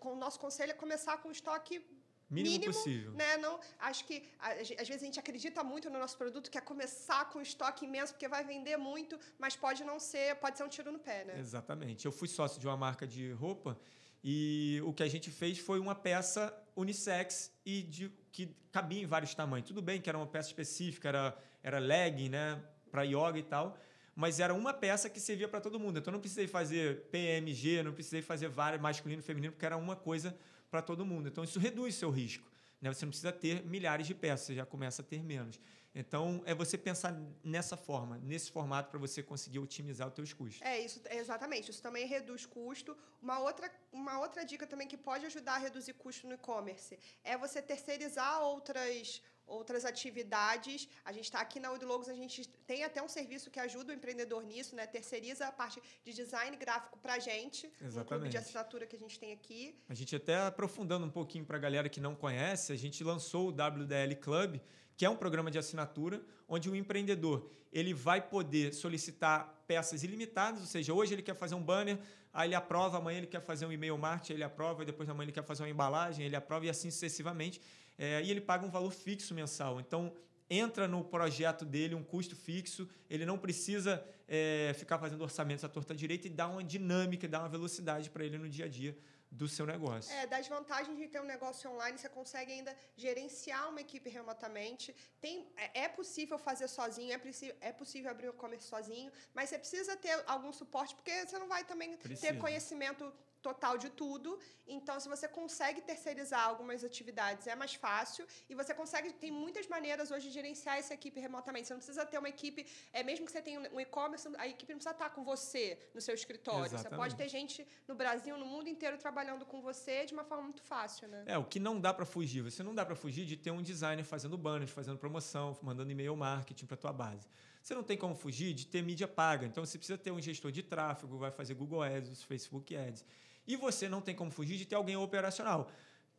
o 0.00 0.14
nosso 0.14 0.38
conselho 0.38 0.70
é 0.70 0.74
começar 0.74 1.18
com 1.18 1.30
estoque 1.30 1.84
Mínimo, 2.28 2.54
mínimo, 2.54 2.72
possível. 2.72 3.12
Né? 3.12 3.36
Não, 3.36 3.58
acho 3.78 4.04
que 4.04 4.24
às 4.40 4.88
vezes 4.88 5.02
a 5.02 5.06
gente 5.06 5.20
acredita 5.20 5.62
muito 5.62 5.88
no 5.88 5.98
nosso 5.98 6.16
produto, 6.18 6.50
que 6.50 6.58
é 6.58 6.60
começar 6.60 7.24
com 7.30 7.40
estoque 7.40 7.84
imenso, 7.84 8.12
porque 8.12 8.28
vai 8.28 8.44
vender 8.44 8.76
muito, 8.76 9.18
mas 9.38 9.54
pode 9.54 9.84
não 9.84 10.00
ser, 10.00 10.34
pode 10.36 10.58
ser 10.58 10.64
um 10.64 10.68
tiro 10.68 10.90
no 10.90 10.98
pé, 10.98 11.24
né? 11.24 11.38
Exatamente. 11.38 12.04
Eu 12.04 12.12
fui 12.12 12.26
sócio 12.26 12.60
de 12.60 12.66
uma 12.66 12.76
marca 12.76 13.06
de 13.06 13.30
roupa 13.32 13.78
e 14.24 14.80
o 14.84 14.92
que 14.92 15.04
a 15.04 15.08
gente 15.08 15.30
fez 15.30 15.58
foi 15.58 15.78
uma 15.78 15.94
peça 15.94 16.52
unissex 16.74 17.52
e 17.64 17.82
de, 17.82 18.10
que 18.32 18.54
cabia 18.72 19.02
em 19.02 19.06
vários 19.06 19.34
tamanhos. 19.34 19.68
Tudo 19.68 19.80
bem 19.80 20.00
que 20.00 20.08
era 20.08 20.18
uma 20.18 20.26
peça 20.26 20.48
específica, 20.48 21.08
era, 21.08 21.38
era 21.62 21.78
legging, 21.78 22.28
né? 22.28 22.60
Para 22.90 23.02
yoga 23.02 23.38
e 23.38 23.42
tal 23.42 23.78
mas 24.16 24.40
era 24.40 24.54
uma 24.54 24.72
peça 24.72 25.08
que 25.10 25.20
servia 25.20 25.46
para 25.46 25.60
todo 25.60 25.78
mundo. 25.78 25.98
Então 25.98 26.10
não 26.10 26.18
precisei 26.18 26.48
fazer 26.48 27.02
PMG, 27.10 27.82
não 27.82 27.92
precisei 27.92 28.22
fazer 28.22 28.48
várias 28.48 28.80
masculino 28.80 29.20
e 29.20 29.22
feminino, 29.22 29.52
porque 29.52 29.66
era 29.66 29.76
uma 29.76 29.94
coisa 29.94 30.34
para 30.70 30.82
todo 30.82 31.04
mundo. 31.04 31.28
Então, 31.28 31.44
isso 31.44 31.58
reduz 31.58 31.94
seu 31.94 32.10
risco. 32.10 32.50
Né? 32.80 32.92
Você 32.92 33.04
não 33.04 33.10
precisa 33.10 33.32
ter 33.32 33.62
milhares 33.64 34.06
de 34.06 34.14
peças, 34.14 34.46
você 34.46 34.54
já 34.54 34.66
começa 34.66 35.02
a 35.02 35.04
ter 35.04 35.22
menos. 35.22 35.60
Então, 35.94 36.42
é 36.44 36.54
você 36.54 36.76
pensar 36.76 37.18
nessa 37.42 37.76
forma, 37.76 38.18
nesse 38.18 38.50
formato, 38.50 38.90
para 38.90 38.98
você 38.98 39.22
conseguir 39.22 39.58
otimizar 39.58 40.08
os 40.08 40.14
seus 40.14 40.32
custos. 40.32 40.60
É, 40.60 40.78
isso, 40.78 41.00
exatamente. 41.10 41.70
Isso 41.70 41.82
também 41.82 42.06
reduz 42.06 42.44
custo. 42.44 42.94
Uma 43.22 43.38
outra, 43.38 43.70
uma 43.90 44.18
outra 44.18 44.44
dica 44.44 44.66
também 44.66 44.86
que 44.86 44.96
pode 44.96 45.24
ajudar 45.24 45.54
a 45.54 45.58
reduzir 45.58 45.94
custo 45.94 46.26
no 46.26 46.34
e-commerce 46.34 46.98
é 47.24 47.38
você 47.38 47.62
terceirizar 47.62 48.42
outras 48.42 49.22
outras 49.46 49.84
atividades. 49.84 50.88
A 51.04 51.12
gente 51.12 51.24
está 51.24 51.40
aqui 51.40 51.58
na 51.60 51.72
Udlogos, 51.72 52.08
a 52.08 52.14
gente 52.14 52.48
tem 52.66 52.84
até 52.84 53.02
um 53.02 53.08
serviço 53.08 53.50
que 53.50 53.60
ajuda 53.60 53.92
o 53.92 53.94
empreendedor 53.94 54.42
nisso, 54.44 54.74
né? 54.74 54.86
Terceiriza 54.86 55.46
a 55.46 55.52
parte 55.52 55.80
de 56.04 56.12
design 56.12 56.56
gráfico 56.56 56.98
para 56.98 57.14
a 57.14 57.18
gente, 57.18 57.70
Exatamente. 57.80 58.00
um 58.00 58.04
clube 58.04 58.28
de 58.28 58.38
assinatura 58.38 58.86
que 58.86 58.96
a 58.96 58.98
gente 58.98 59.18
tem 59.18 59.32
aqui. 59.32 59.74
A 59.88 59.94
gente 59.94 60.14
até 60.14 60.36
aprofundando 60.38 61.06
um 61.06 61.10
pouquinho 61.10 61.44
para 61.44 61.56
a 61.56 61.60
galera 61.60 61.88
que 61.88 62.00
não 62.00 62.14
conhece, 62.14 62.72
a 62.72 62.76
gente 62.76 63.02
lançou 63.04 63.48
o 63.48 63.50
WDL 63.50 64.16
Club, 64.16 64.60
que 64.96 65.04
é 65.04 65.10
um 65.10 65.16
programa 65.16 65.50
de 65.50 65.58
assinatura 65.58 66.24
onde 66.48 66.70
o 66.70 66.76
empreendedor 66.76 67.50
ele 67.72 67.92
vai 67.92 68.26
poder 68.26 68.72
solicitar 68.72 69.62
peças 69.66 70.02
ilimitadas, 70.02 70.60
ou 70.60 70.66
seja, 70.66 70.94
hoje 70.94 71.14
ele 71.14 71.22
quer 71.22 71.34
fazer 71.34 71.54
um 71.54 71.62
banner, 71.62 71.98
aí 72.32 72.48
ele 72.48 72.54
aprova, 72.54 72.96
amanhã 72.96 73.18
ele 73.18 73.26
quer 73.26 73.40
fazer 73.40 73.66
um 73.66 73.72
e-mail 73.72 73.98
marketing, 73.98 74.34
ele 74.34 74.44
aprova, 74.44 74.82
e 74.82 74.86
depois 74.86 75.08
amanhã 75.08 75.26
ele 75.26 75.32
quer 75.32 75.44
fazer 75.44 75.62
uma 75.62 75.68
embalagem, 75.68 76.24
ele 76.24 76.36
aprova 76.36 76.64
e 76.64 76.70
assim 76.70 76.90
sucessivamente 76.90 77.60
é, 77.98 78.22
e 78.22 78.30
ele 78.30 78.40
paga 78.40 78.66
um 78.66 78.70
valor 78.70 78.90
fixo 78.92 79.34
mensal. 79.34 79.80
Então, 79.80 80.12
entra 80.48 80.86
no 80.86 81.04
projeto 81.04 81.64
dele 81.64 81.94
um 81.94 82.04
custo 82.04 82.36
fixo, 82.36 82.88
ele 83.10 83.26
não 83.26 83.38
precisa 83.38 84.04
é, 84.28 84.72
ficar 84.74 84.98
fazendo 84.98 85.22
orçamentos 85.22 85.64
à 85.64 85.68
torta 85.68 85.94
direita 85.94 86.26
e 86.26 86.30
dá 86.30 86.48
uma 86.48 86.62
dinâmica, 86.62 87.28
dá 87.28 87.40
uma 87.40 87.48
velocidade 87.48 88.10
para 88.10 88.24
ele 88.24 88.38
no 88.38 88.48
dia 88.48 88.66
a 88.66 88.68
dia 88.68 88.96
do 89.30 89.48
seu 89.48 89.66
negócio. 89.66 90.12
É, 90.14 90.26
das 90.26 90.46
vantagens 90.48 90.96
de 90.96 91.08
ter 91.08 91.20
um 91.20 91.24
negócio 91.24 91.70
online, 91.70 91.98
você 91.98 92.08
consegue 92.08 92.52
ainda 92.52 92.74
gerenciar 92.96 93.68
uma 93.68 93.80
equipe 93.80 94.08
remotamente. 94.08 94.94
Tem, 95.20 95.46
é, 95.56 95.82
é 95.82 95.88
possível 95.88 96.38
fazer 96.38 96.68
sozinho, 96.68 97.12
é, 97.12 97.20
é 97.60 97.72
possível 97.72 98.10
abrir 98.10 98.28
o 98.28 98.30
e-commerce 98.30 98.68
sozinho, 98.68 99.10
mas 99.34 99.50
você 99.50 99.58
precisa 99.58 99.96
ter 99.96 100.22
algum 100.26 100.52
suporte, 100.52 100.94
porque 100.94 101.26
você 101.26 101.38
não 101.38 101.48
vai 101.48 101.64
também 101.64 101.96
precisa. 101.96 102.32
ter 102.32 102.38
conhecimento 102.38 103.12
total 103.42 103.78
de 103.78 103.90
tudo. 103.90 104.38
Então, 104.66 104.98
se 104.98 105.08
você 105.08 105.28
consegue 105.28 105.80
terceirizar 105.80 106.44
algumas 106.46 106.82
atividades, 106.82 107.46
é 107.46 107.54
mais 107.54 107.74
fácil. 107.74 108.26
E 108.48 108.54
você 108.54 108.74
consegue. 108.74 109.12
Tem 109.12 109.30
muitas 109.30 109.66
maneiras 109.68 110.10
hoje 110.10 110.28
de 110.28 110.34
gerenciar 110.34 110.76
essa 110.78 110.94
equipe 110.94 111.20
remotamente. 111.20 111.66
Você 111.66 111.74
não 111.74 111.78
precisa 111.78 112.04
ter 112.04 112.18
uma 112.18 112.28
equipe. 112.28 112.66
É, 112.92 113.02
mesmo 113.02 113.24
que 113.26 113.32
você 113.32 113.42
tenha 113.42 113.60
um 113.60 113.80
e-commerce, 113.80 114.28
a 114.38 114.46
equipe 114.48 114.72
não 114.72 114.78
precisa 114.78 114.94
estar 114.94 115.10
com 115.10 115.22
você 115.24 115.78
no 115.94 116.00
seu 116.00 116.14
escritório. 116.14 116.66
Exatamente. 116.66 116.90
Você 116.90 116.96
pode 116.96 117.16
ter 117.16 117.28
gente 117.28 117.66
no 117.86 117.94
Brasil, 117.94 118.36
no 118.36 118.46
mundo 118.46 118.68
inteiro, 118.68 118.98
trabalhando 118.98 119.44
com 119.46 119.60
você 119.60 120.04
de 120.04 120.12
uma 120.12 120.24
forma 120.24 120.44
muito 120.44 120.62
fácil. 120.62 121.08
Né? 121.08 121.24
É, 121.26 121.38
o 121.38 121.44
que 121.44 121.60
não 121.60 121.80
dá 121.80 121.94
para 121.94 122.04
fugir. 122.04 122.42
Você 122.42 122.62
não 122.62 122.74
dá 122.74 122.84
para 122.84 122.96
fugir 122.96 123.24
de 123.24 123.36
ter 123.36 123.50
um 123.50 123.62
designer 123.62 124.04
fazendo 124.04 124.36
banners, 124.36 124.70
fazendo 124.70 124.98
promoção, 124.98 125.56
mandando 125.62 125.90
e-mail 125.90 126.16
marketing 126.16 126.66
para 126.66 126.76
tua 126.76 126.92
base. 126.92 127.26
Você 127.66 127.74
não 127.74 127.82
tem 127.82 127.98
como 127.98 128.14
fugir 128.14 128.54
de 128.54 128.64
ter 128.64 128.80
mídia 128.80 129.08
paga. 129.08 129.44
Então, 129.44 129.66
você 129.66 129.76
precisa 129.76 129.98
ter 129.98 130.12
um 130.12 130.20
gestor 130.20 130.52
de 130.52 130.62
tráfego, 130.62 131.18
vai 131.18 131.32
fazer 131.32 131.54
Google 131.54 131.82
Ads, 131.82 132.22
Facebook 132.22 132.76
Ads. 132.76 133.04
E 133.44 133.56
você 133.56 133.88
não 133.88 134.00
tem 134.00 134.14
como 134.14 134.30
fugir 134.30 134.56
de 134.56 134.64
ter 134.64 134.76
alguém 134.76 134.94
operacional 134.96 135.68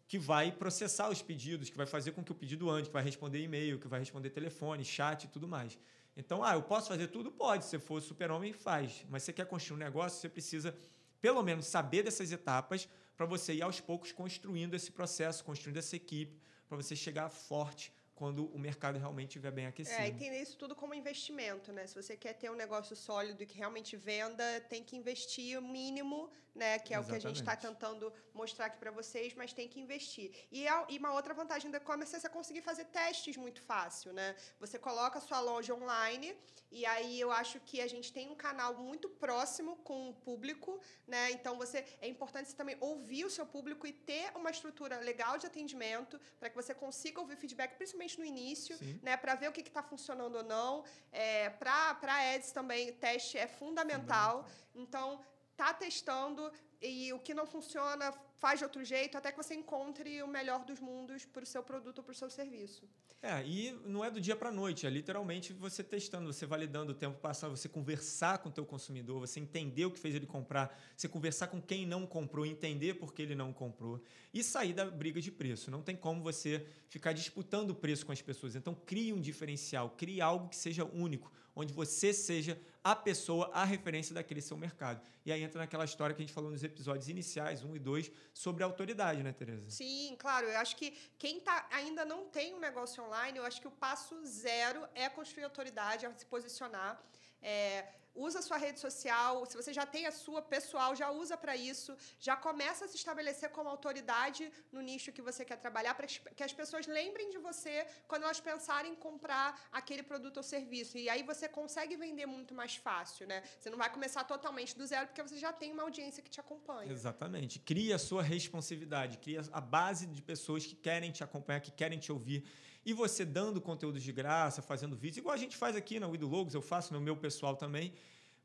que 0.09 0.19
vai 0.19 0.51
processar 0.51 1.09
os 1.09 1.21
pedidos, 1.21 1.69
que 1.69 1.77
vai 1.77 1.85
fazer 1.85 2.11
com 2.11 2.21
que 2.21 2.33
o 2.33 2.35
pedido 2.35 2.69
ande, 2.69 2.89
que 2.89 2.93
vai 2.93 3.01
responder 3.01 3.41
e-mail, 3.41 3.79
que 3.79 3.87
vai 3.87 4.01
responder 4.01 4.29
telefone, 4.29 4.83
chat 4.83 5.23
e 5.23 5.29
tudo 5.29 5.47
mais. 5.47 5.79
Então, 6.17 6.43
ah, 6.43 6.53
eu 6.53 6.63
posso 6.63 6.89
fazer 6.89 7.07
tudo? 7.07 7.31
Pode. 7.31 7.63
Se 7.63 7.79
for 7.79 8.01
super-homem, 8.01 8.51
faz. 8.51 9.05
Mas 9.09 9.23
você 9.23 9.31
quer 9.31 9.45
construir 9.45 9.77
um 9.77 9.85
negócio, 9.85 10.19
você 10.19 10.27
precisa, 10.27 10.75
pelo 11.21 11.41
menos, 11.41 11.65
saber 11.65 12.03
dessas 12.03 12.29
etapas 12.29 12.89
para 13.15 13.25
você 13.25 13.53
ir 13.53 13.61
aos 13.61 13.79
poucos 13.79 14.11
construindo 14.11 14.73
esse 14.73 14.91
processo, 14.91 15.45
construindo 15.45 15.77
essa 15.77 15.95
equipe, 15.95 16.41
para 16.67 16.75
você 16.75 16.93
chegar 16.93 17.29
forte 17.29 17.93
quando 18.17 18.45
o 18.57 18.59
mercado 18.67 18.97
realmente 18.97 19.29
estiver 19.29 19.51
bem 19.51 19.67
aquecido. 19.67 20.01
É, 20.01 20.07
entender 20.07 20.41
isso 20.41 20.57
tudo 20.57 20.75
como 20.75 20.93
investimento, 21.01 21.71
né? 21.71 21.85
Se 21.85 21.95
você 22.01 22.17
quer 22.17 22.33
ter 22.33 22.49
um 22.49 22.55
negócio 22.55 22.95
sólido 22.95 23.43
e 23.43 23.45
que 23.45 23.57
realmente 23.63 23.95
venda, 23.95 24.43
tem 24.67 24.83
que 24.83 24.95
investir 24.97 25.57
o 25.59 25.61
mínimo 25.61 26.19
né? 26.57 26.79
Que 26.79 26.93
é 26.93 26.97
Exatamente. 26.97 27.05
o 27.05 27.09
que 27.09 27.15
a 27.15 27.29
gente 27.29 27.41
está 27.41 27.55
tentando 27.55 28.11
mostrar 28.33 28.65
aqui 28.65 28.77
para 28.83 28.91
vocês, 28.91 29.33
mas 29.35 29.53
tem 29.53 29.67
que 29.67 29.79
investir. 29.79 30.27
E, 30.51 30.67
a, 30.67 30.85
e 30.89 30.97
uma 30.97 31.13
outra 31.13 31.33
vantagem 31.33 31.69
do 31.71 31.77
e-commerce 31.77 32.15
é 32.15 32.19
você 32.19 32.29
conseguir 32.29 32.61
fazer 32.61 32.85
testes 32.85 33.37
muito 33.37 33.61
fácil, 33.61 34.11
né? 34.11 34.35
Você 34.59 34.77
coloca 34.79 35.19
a 35.19 35.21
sua 35.21 35.39
loja 35.39 35.73
online 35.73 36.35
e 36.71 36.85
aí 36.85 37.19
eu 37.19 37.31
acho 37.31 37.59
que 37.61 37.79
a 37.79 37.87
gente 37.87 38.11
tem 38.11 38.27
um 38.29 38.35
canal 38.35 38.73
muito 38.75 39.07
próximo 39.09 39.77
com 39.77 40.09
o 40.09 40.13
público, 40.13 40.79
né? 41.05 41.31
Então 41.31 41.57
você 41.57 41.85
é 42.01 42.07
importante 42.07 42.49
você 42.49 42.55
também 42.55 42.77
ouvir 42.79 43.23
o 43.25 43.29
seu 43.29 43.45
público 43.45 43.85
e 43.85 43.93
ter 43.93 44.31
uma 44.35 44.49
estrutura 44.49 44.99
legal 44.99 45.37
de 45.37 45.45
atendimento 45.45 46.19
para 46.39 46.49
que 46.49 46.55
você 46.55 46.73
consiga 46.73 47.21
ouvir 47.21 47.37
feedback, 47.37 47.75
principalmente 47.77 48.06
no 48.15 48.23
início, 48.23 48.77
Sim. 48.77 48.99
né? 49.01 49.17
Para 49.17 49.35
ver 49.35 49.49
o 49.49 49.51
que 49.51 49.61
está 49.61 49.81
funcionando 49.81 50.35
ou 50.35 50.43
não. 50.43 50.83
É, 51.11 51.49
para 51.49 51.97
ads 52.35 52.51
também, 52.51 52.93
teste 52.93 53.37
é 53.37 53.47
fundamental. 53.47 54.43
fundamental. 54.43 54.45
Então, 54.75 55.19
tá 55.57 55.73
testando, 55.73 56.51
e 56.81 57.11
o 57.11 57.19
que 57.19 57.33
não 57.33 57.47
funciona 57.47 58.13
faz 58.37 58.59
de 58.59 58.65
outro 58.65 58.83
jeito, 58.83 59.17
até 59.17 59.31
que 59.31 59.37
você 59.37 59.55
encontre 59.55 60.21
o 60.21 60.27
melhor 60.27 60.63
dos 60.63 60.79
mundos 60.79 61.25
para 61.25 61.43
o 61.43 61.45
seu 61.45 61.63
produto 61.63 61.97
ou 61.97 62.03
para 62.03 62.11
o 62.11 62.15
seu 62.15 62.29
serviço. 62.29 62.87
É, 63.19 63.43
e 63.43 63.71
não 63.83 64.05
é 64.05 64.11
do 64.11 64.21
dia 64.21 64.35
para 64.35 64.49
a 64.49 64.51
noite, 64.51 64.85
é 64.85 64.89
literalmente 64.91 65.51
você 65.51 65.83
testando, 65.83 66.31
você 66.31 66.45
validando 66.45 66.91
o 66.91 66.95
tempo 66.95 67.17
passado, 67.19 67.57
você 67.57 67.67
conversar 67.67 68.37
com 68.37 68.49
o 68.49 68.51
teu 68.51 68.63
consumidor, 68.63 69.19
você 69.19 69.39
entender 69.39 69.85
o 69.85 69.91
que 69.91 69.99
fez 69.99 70.13
ele 70.13 70.27
comprar, 70.27 70.79
você 70.95 71.09
conversar 71.09 71.47
com 71.47 71.59
quem 71.59 71.83
não 71.83 72.05
comprou, 72.05 72.45
entender 72.45 72.93
por 72.93 73.11
que 73.11 73.23
ele 73.23 73.33
não 73.33 73.51
comprou 73.51 73.99
e 74.31 74.43
sair 74.43 74.71
da 74.71 74.85
briga 74.85 75.19
de 75.19 75.31
preço. 75.31 75.71
Não 75.71 75.81
tem 75.81 75.95
como 75.95 76.21
você 76.21 76.67
ficar 76.89 77.11
disputando 77.11 77.71
o 77.71 77.75
preço 77.75 78.05
com 78.05 78.11
as 78.11 78.21
pessoas. 78.21 78.55
Então, 78.55 78.75
crie 78.75 79.11
um 79.11 79.19
diferencial, 79.19 79.89
crie 79.97 80.21
algo 80.21 80.47
que 80.47 80.55
seja 80.55 80.85
único, 80.85 81.31
onde 81.55 81.73
você 81.73 82.13
seja 82.13 82.55
a 82.91 82.95
pessoa, 82.95 83.49
a 83.53 83.65
referência 83.65 84.15
daquele 84.15 84.41
seu 84.41 84.55
mercado. 84.55 85.01
E 85.25 85.31
aí 85.31 85.43
entra 85.43 85.59
naquela 85.59 85.83
história 85.83 86.15
que 86.15 86.21
a 86.21 86.25
gente 86.25 86.33
falou 86.33 86.49
nos 86.49 86.63
episódios 86.63 87.09
iniciais, 87.09 87.61
um 87.61 87.75
e 87.75 87.79
dois, 87.79 88.09
sobre 88.33 88.63
a 88.63 88.65
autoridade, 88.65 89.21
né, 89.23 89.33
Tereza? 89.33 89.69
Sim, 89.69 90.15
claro. 90.17 90.47
Eu 90.47 90.57
acho 90.57 90.77
que 90.77 90.91
quem 91.17 91.41
tá, 91.41 91.67
ainda 91.69 92.05
não 92.05 92.29
tem 92.29 92.53
um 92.53 92.59
negócio 92.59 93.03
online, 93.03 93.37
eu 93.37 93.45
acho 93.45 93.59
que 93.59 93.67
o 93.67 93.71
passo 93.71 94.15
zero 94.25 94.87
é 94.95 95.09
construir 95.09 95.43
autoridade, 95.43 96.05
é 96.05 96.13
se 96.13 96.25
posicionar. 96.25 96.97
É, 97.41 97.85
usa 98.17 98.39
a 98.39 98.41
sua 98.41 98.57
rede 98.57 98.79
social, 98.79 99.45
se 99.45 99.55
você 99.55 99.71
já 99.71 99.85
tem 99.85 100.07
a 100.07 100.11
sua 100.11 100.41
pessoal, 100.41 100.95
já 100.95 101.11
usa 101.11 101.37
para 101.37 101.55
isso, 101.55 101.95
já 102.19 102.35
começa 102.35 102.85
a 102.85 102.87
se 102.87 102.95
estabelecer 102.95 103.49
como 103.49 103.69
autoridade 103.69 104.51
no 104.71 104.81
nicho 104.81 105.11
que 105.11 105.21
você 105.21 105.45
quer 105.45 105.57
trabalhar, 105.57 105.93
para 105.93 106.07
que 106.07 106.43
as 106.43 106.53
pessoas 106.53 106.87
lembrem 106.87 107.29
de 107.29 107.37
você 107.37 107.85
quando 108.07 108.23
elas 108.23 108.39
pensarem 108.39 108.93
em 108.93 108.95
comprar 108.95 109.47
aquele 109.71 110.01
produto 110.01 110.37
ou 110.37 110.43
serviço. 110.43 110.97
E 110.97 111.07
aí 111.09 111.21
você 111.21 111.47
consegue 111.47 111.95
vender 111.95 112.25
muito 112.25 112.55
mais 112.55 112.75
fácil, 112.77 113.27
né? 113.27 113.43
Você 113.59 113.69
não 113.69 113.77
vai 113.77 113.89
começar 113.91 114.23
totalmente 114.23 114.77
do 114.77 114.85
zero, 114.85 115.07
porque 115.07 115.21
você 115.21 115.37
já 115.37 115.51
tem 115.51 115.71
uma 115.71 115.83
audiência 115.83 116.23
que 116.23 116.29
te 116.29 116.39
acompanha. 116.39 116.91
Exatamente. 116.91 117.59
Cria 117.59 117.95
a 117.95 117.99
sua 117.99 118.23
responsividade, 118.23 119.17
cria 119.17 119.41
a 119.51 119.61
base 119.61 120.07
de 120.07 120.21
pessoas 120.21 120.65
que 120.65 120.75
querem 120.75 121.11
te 121.11 121.23
acompanhar, 121.23 121.59
que 121.59 121.71
querem 121.71 121.99
te 121.99 122.11
ouvir. 122.11 122.45
E 122.85 122.93
você 122.93 123.25
dando 123.25 123.59
conteúdos 123.59 124.01
de 124.01 124.13
graça, 124.13 124.61
fazendo 124.61 124.95
vídeos, 124.95 125.17
igual 125.17 125.35
a 125.35 125.37
gente 125.37 125.57
faz 125.57 125.75
aqui 125.75 125.99
na 125.99 126.07
Wido 126.07 126.27
Logos, 126.27 126.53
eu 126.53 126.61
faço 126.61 126.93
no 126.93 127.01
meu 127.01 127.17
pessoal 127.17 127.55
também, 127.55 127.93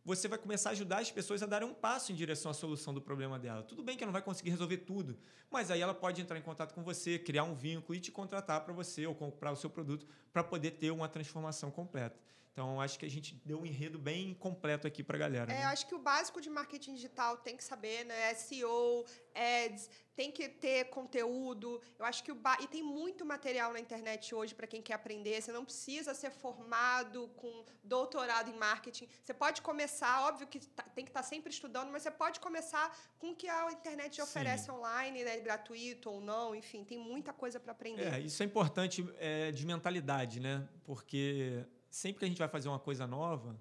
você 0.05 0.27
vai 0.27 0.37
começar 0.37 0.71
a 0.71 0.73
ajudar 0.73 0.99
as 0.99 1.13
pessoas 1.13 1.45
a 1.45 1.47
darem 1.47 1.69
um 1.69 1.73
passo 1.73 2.11
em 2.11 2.15
direção 2.17 2.51
à 2.51 2.55
solução 2.55 2.93
do 2.93 3.01
problema 3.01 3.39
dela. 3.39 3.63
Tudo 3.63 3.85
bem 3.85 3.97
que 3.97 4.03
ela 4.03 4.09
não 4.09 4.13
vai 4.13 4.23
conseguir 4.23 4.51
resolver 4.51 4.79
tudo, 4.79 5.17
mas 5.49 5.71
aí 5.71 5.81
ela 5.81 5.95
pode 5.95 6.21
entrar 6.21 6.37
em 6.37 6.43
contato 6.43 6.75
com 6.75 6.83
você, 6.83 7.21
criar 7.21 7.45
um 7.45 7.55
vínculo 7.55 7.95
e 7.95 8.01
te 8.01 8.11
contratar 8.11 8.65
para 8.65 8.73
você 8.73 9.07
ou 9.07 9.15
comprar 9.15 9.53
o 9.53 9.57
seu 9.57 9.71
produto 9.71 10.05
para 10.33 10.43
poder 10.43 10.73
ter 10.73 10.91
uma 10.91 11.09
transformação 11.09 11.71
completa. 11.71 12.19
Então, 12.53 12.79
acho 12.83 12.99
que 12.99 13.07
a 13.07 13.11
gente 13.11 13.35
deu 13.47 13.61
um 13.61 13.65
enredo 13.65 13.99
bem 13.99 14.35
completo 14.35 14.87
aqui 14.87 15.03
para 15.03 15.17
a 15.17 15.21
galera. 15.21 15.51
É, 15.51 15.61
né? 15.61 15.65
acho 15.65 15.87
que 15.87 15.95
o 15.95 15.99
básico 15.99 16.39
de 16.39 16.51
marketing 16.51 16.95
digital 16.95 17.39
tem 17.39 17.57
que 17.57 17.65
saber, 17.65 18.05
né? 18.05 18.35
SEO, 18.35 19.07
ads, 19.35 19.89
tem 20.15 20.31
que 20.31 20.47
ter 20.51 20.91
conteúdo. 20.91 21.81
Eu 21.99 22.05
acho 22.05 22.23
que 22.23 22.31
o 22.31 22.35
ba... 22.35 22.59
e 22.61 22.67
tem 22.67 22.83
muito 22.83 23.25
material 23.25 23.73
na 23.73 23.81
internet 23.81 24.35
hoje 24.35 24.55
para 24.55 24.67
quem 24.67 24.83
quer 24.83 24.93
aprender. 24.93 25.41
Você 25.41 25.51
não 25.51 25.65
precisa 25.65 26.13
ser 26.13 26.31
formado 26.31 27.29
com 27.37 27.65
doutorado 27.83 28.51
em 28.51 28.55
marketing. 28.55 29.09
Você 29.23 29.33
pode 29.33 29.63
começar, 29.63 30.27
óbvio 30.29 30.47
que 30.47 30.61
tá, 30.61 30.83
tem 30.83 31.07
que 31.07 31.11
estar 31.11 31.23
tá 31.23 31.27
sempre 31.27 31.51
estudando, 31.51 31.91
mas 31.91 32.03
você 32.03 32.11
pode 32.11 32.39
começar 32.39 32.95
com 33.19 33.31
o 33.31 33.35
que 33.35 33.49
a 33.49 33.73
internet 33.73 34.21
oferece 34.21 34.67
Sim. 34.67 34.73
online, 34.73 35.25
né? 35.25 35.41
gratuito 35.41 36.11
ou 36.11 36.21
não. 36.21 36.55
Enfim, 36.55 36.85
tem 36.85 36.99
muita 36.99 37.33
coisa 37.33 37.59
para 37.59 37.73
aprender. 37.73 38.13
É, 38.13 38.21
isso 38.21 38.43
é 38.43 38.47
importante 38.47 39.09
é, 39.17 39.51
de 39.51 39.65
mentalidade, 39.65 40.39
né? 40.39 40.69
Porque 40.85 41.65
sempre 41.93 42.21
que 42.21 42.25
a 42.25 42.29
gente 42.29 42.39
vai 42.39 42.49
fazer 42.49 42.69
uma 42.69 42.79
coisa 42.79 43.07
nova, 43.07 43.55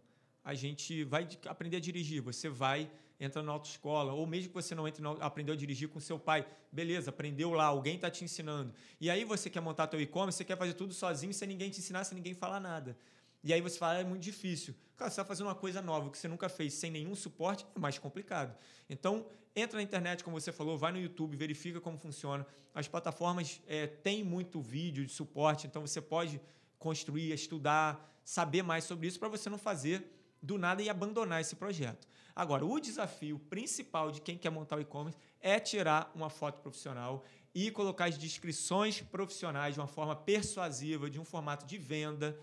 a 0.44 0.54
gente 0.54 1.04
vai 1.04 1.28
aprender 1.46 1.78
a 1.78 1.80
dirigir. 1.80 2.22
Você 2.22 2.48
vai, 2.48 2.90
entra 3.20 3.44
na 3.44 3.52
autoescola, 3.52 4.14
ou 4.14 4.26
mesmo 4.26 4.48
que 4.48 4.54
você 4.56 4.74
não 4.74 4.88
entre, 4.88 5.04
aprendeu 5.20 5.54
a 5.54 5.58
dirigir 5.58 5.90
com 5.90 6.00
seu 6.00 6.18
pai, 6.18 6.48
beleza, 6.72 7.10
aprendeu 7.10 7.52
lá, 7.52 7.66
alguém 7.66 7.96
está 7.96 8.10
te 8.10 8.24
ensinando. 8.24 8.74
E 9.00 9.10
aí 9.10 9.26
você 9.26 9.50
quer 9.50 9.60
montar 9.60 9.88
teu 9.88 10.00
e-commerce, 10.00 10.38
você 10.38 10.46
quer 10.46 10.58
fazer 10.58 10.74
tudo 10.74 10.94
sozinho, 10.94 11.34
sem 11.34 11.48
ninguém 11.48 11.70
te 11.70 11.80
ensinar, 11.80 12.06
sem 12.06 12.16
ninguém 12.16 12.34
falar 12.34 12.60
nada. 12.62 12.98
E 13.44 13.52
aí 13.54 13.60
você 13.60 13.78
fala, 13.78 14.00
é 14.00 14.04
muito 14.04 14.24
difícil. 14.24 14.74
Claro, 14.96 15.12
você 15.12 15.20
está 15.20 15.26
fazendo 15.26 15.48
uma 15.48 15.56
coisa 15.56 15.82
nova 15.82 16.10
que 16.10 16.18
você 16.18 16.28
nunca 16.30 16.48
fez, 16.48 16.74
sem 16.74 16.90
nenhum 16.90 17.16
suporte, 17.16 17.66
é 17.76 17.80
mais 17.80 18.00
complicado. 18.00 18.56
Então, 18.90 19.26
entra 19.54 19.76
na 19.78 19.84
internet, 19.84 20.24
como 20.24 20.40
você 20.40 20.54
falou, 20.54 20.78
vai 20.78 20.94
no 20.94 21.00
YouTube, 21.00 21.36
verifica 21.36 21.82
como 21.82 21.98
funciona. 21.98 22.48
As 22.74 22.88
plataformas 22.88 23.60
é, 23.68 23.88
têm 23.88 24.24
muito 24.24 24.62
vídeo 24.62 25.06
de 25.06 25.12
suporte, 25.12 25.68
então 25.68 25.86
você 25.86 26.00
pode 26.00 26.40
construir, 26.82 27.32
estudar, 27.32 28.20
saber 28.26 28.64
mais 28.64 28.84
sobre 28.84 29.08
isso 29.08 29.20
para 29.20 29.30
você 29.30 29.50
não 29.50 29.58
fazer 29.58 30.04
do 30.42 30.58
nada 30.58 30.82
e 30.82 30.90
abandonar 30.90 31.40
esse 31.40 31.56
projeto. 31.56 32.08
Agora, 32.36 32.66
o 32.66 32.80
desafio 32.80 33.38
principal 33.38 34.12
de 34.12 34.20
quem 34.20 34.36
quer 34.36 34.50
montar 34.50 34.78
o 34.78 34.82
e-commerce 34.82 35.18
é 35.40 35.60
tirar 35.60 36.12
uma 36.16 36.30
foto 36.30 36.60
profissional 36.60 37.24
e 37.54 37.70
colocar 37.70 38.06
as 38.06 38.18
descrições 38.18 39.00
profissionais 39.00 39.76
de 39.76 39.80
uma 39.80 39.88
forma 39.88 40.16
persuasiva, 40.16 41.10
de 41.10 41.20
um 41.20 41.26
formato 41.26 41.68
de 41.68 41.78
venda 41.78 42.36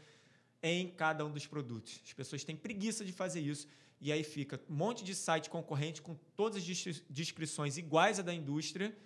em 0.63 0.89
cada 0.89 1.25
um 1.27 1.33
dos 1.33 1.47
produtos. 1.47 2.01
As 2.05 2.13
pessoas 2.13 2.45
têm 2.45 2.55
preguiça 2.55 3.05
de 3.05 3.13
fazer 3.13 3.41
isso 3.41 3.67
e 4.01 4.13
aí 4.13 4.23
fica 4.23 4.61
um 4.71 4.75
monte 4.75 5.03
de 5.03 5.15
site 5.15 5.51
concorrente 5.51 6.01
com 6.01 6.15
todas 6.37 6.63
as 6.63 7.03
descrições 7.11 7.77
iguais 7.77 8.21
à 8.21 8.23
da 8.23 8.33
indústria. 8.33 8.97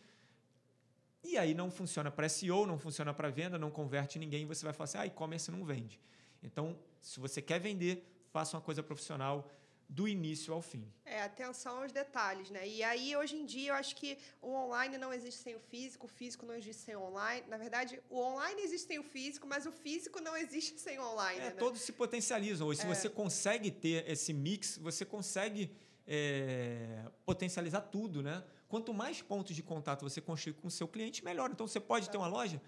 E 1.25 1.39
aí 1.39 1.55
não 1.55 1.71
funciona 1.71 2.11
para 2.11 2.29
SEO, 2.29 2.67
não 2.67 2.79
funciona 2.79 3.15
para 3.15 3.31
venda, 3.31 3.59
não 3.59 3.71
converte 3.71 4.19
ninguém, 4.19 4.45
você 4.47 4.65
vai 4.65 4.73
falar 4.73 4.85
assim: 4.85 4.99
"Ah, 4.99 5.07
e-commerce 5.07 5.51
não 5.51 5.65
vende". 5.65 6.01
Então, 6.43 6.79
se 7.01 7.21
você 7.21 7.41
quer 7.41 7.61
vender, 7.61 8.05
faça 8.31 8.57
uma 8.57 8.63
coisa 8.63 8.83
profissional 8.83 9.49
do 9.89 10.09
início 10.09 10.55
ao 10.55 10.63
fim. 10.63 10.85
É, 11.05 11.23
atenção 11.23 11.83
aos 11.83 11.93
detalhes, 11.93 12.49
né? 12.51 12.67
E 12.67 12.83
aí, 12.83 13.15
hoje 13.15 13.37
em 13.37 13.45
dia, 13.45 13.73
eu 13.73 13.75
acho 13.75 13.95
que 13.95 14.17
o 14.41 14.51
online 14.51 14.97
não 14.97 15.13
existe 15.13 15.43
sem 15.43 15.55
o 15.55 15.61
físico, 15.61 16.07
o 16.07 16.09
físico 16.09 16.47
não 16.47 16.55
existe 16.55 16.81
sem 16.83 16.97
o 16.97 17.03
online. 17.03 17.47
Na 17.47 17.59
verdade, 17.59 18.03
o 18.09 18.19
online 18.19 18.63
existe 18.63 18.87
sem 18.89 18.99
o 18.99 19.03
físico, 19.03 19.47
mas 19.47 19.67
o 19.67 19.73
físico 19.73 20.19
não 20.21 20.35
existe 20.35 20.81
sem 20.81 20.99
o 20.99 21.05
online. 21.05 21.41
É, 21.41 21.45
né? 21.45 21.51
todos 21.51 21.83
se 21.83 21.93
potencializam. 21.93 22.67
Hoje, 22.69 22.81
se 22.81 22.87
é. 22.87 22.95
você 22.95 23.09
consegue 23.09 23.71
ter 23.71 24.09
esse 24.11 24.33
mix, 24.33 24.79
você 24.79 25.05
consegue 25.05 25.71
é, 26.07 27.05
potencializar 27.27 27.83
tudo, 27.83 28.23
né? 28.23 28.43
Quanto 28.73 28.91
mais 29.03 29.17
pontos 29.31 29.55
de 29.59 29.63
contato 29.63 30.01
você 30.09 30.21
construir 30.21 30.55
com 30.55 30.69
o 30.69 30.71
seu 30.79 30.89
cliente, 30.95 31.25
melhor. 31.31 31.49
Então, 31.53 31.67
você 31.67 31.81
pode 31.91 32.09
ter 32.11 32.17
uma 32.23 32.31
loja 32.39 32.59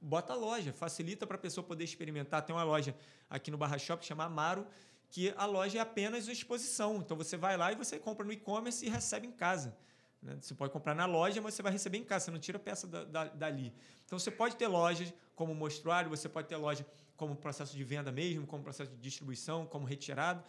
bota 0.00 0.32
a 0.32 0.36
loja, 0.36 0.72
facilita 0.72 1.26
para 1.26 1.36
a 1.36 1.38
pessoa 1.38 1.64
poder 1.64 1.84
experimentar. 1.84 2.42
Tem 2.42 2.54
uma 2.54 2.62
loja 2.62 2.94
aqui 3.28 3.50
no 3.50 3.58
Barra 3.58 3.78
Shop 3.78 4.04
chamada 4.04 4.30
Amaro, 4.30 4.66
que 5.10 5.34
a 5.36 5.46
loja 5.46 5.78
é 5.78 5.80
apenas 5.80 6.28
exposição. 6.28 6.96
Então 6.98 7.16
você 7.16 7.36
vai 7.36 7.56
lá 7.56 7.72
e 7.72 7.74
você 7.74 7.98
compra 7.98 8.24
no 8.24 8.32
e-commerce 8.32 8.84
e 8.84 8.88
recebe 8.88 9.26
em 9.26 9.32
casa. 9.32 9.76
Né? 10.22 10.36
Você 10.40 10.54
pode 10.54 10.72
comprar 10.72 10.94
na 10.94 11.06
loja, 11.06 11.40
mas 11.40 11.54
você 11.54 11.62
vai 11.62 11.72
receber 11.72 11.98
em 11.98 12.04
casa, 12.04 12.26
você 12.26 12.30
não 12.30 12.38
tira 12.38 12.58
a 12.58 12.60
peça 12.60 12.86
da, 12.86 13.04
da, 13.04 13.24
dali. 13.24 13.72
Então 14.04 14.18
você 14.18 14.30
pode 14.30 14.56
ter 14.56 14.66
lojas 14.66 15.12
como 15.34 15.54
mostruário, 15.54 16.10
você 16.10 16.28
pode 16.28 16.48
ter 16.48 16.56
loja 16.56 16.86
como 17.16 17.34
processo 17.34 17.76
de 17.76 17.82
venda 17.82 18.12
mesmo, 18.12 18.46
como 18.46 18.62
processo 18.62 18.90
de 18.90 18.98
distribuição, 18.98 19.66
como 19.66 19.86
retirado. 19.86 20.42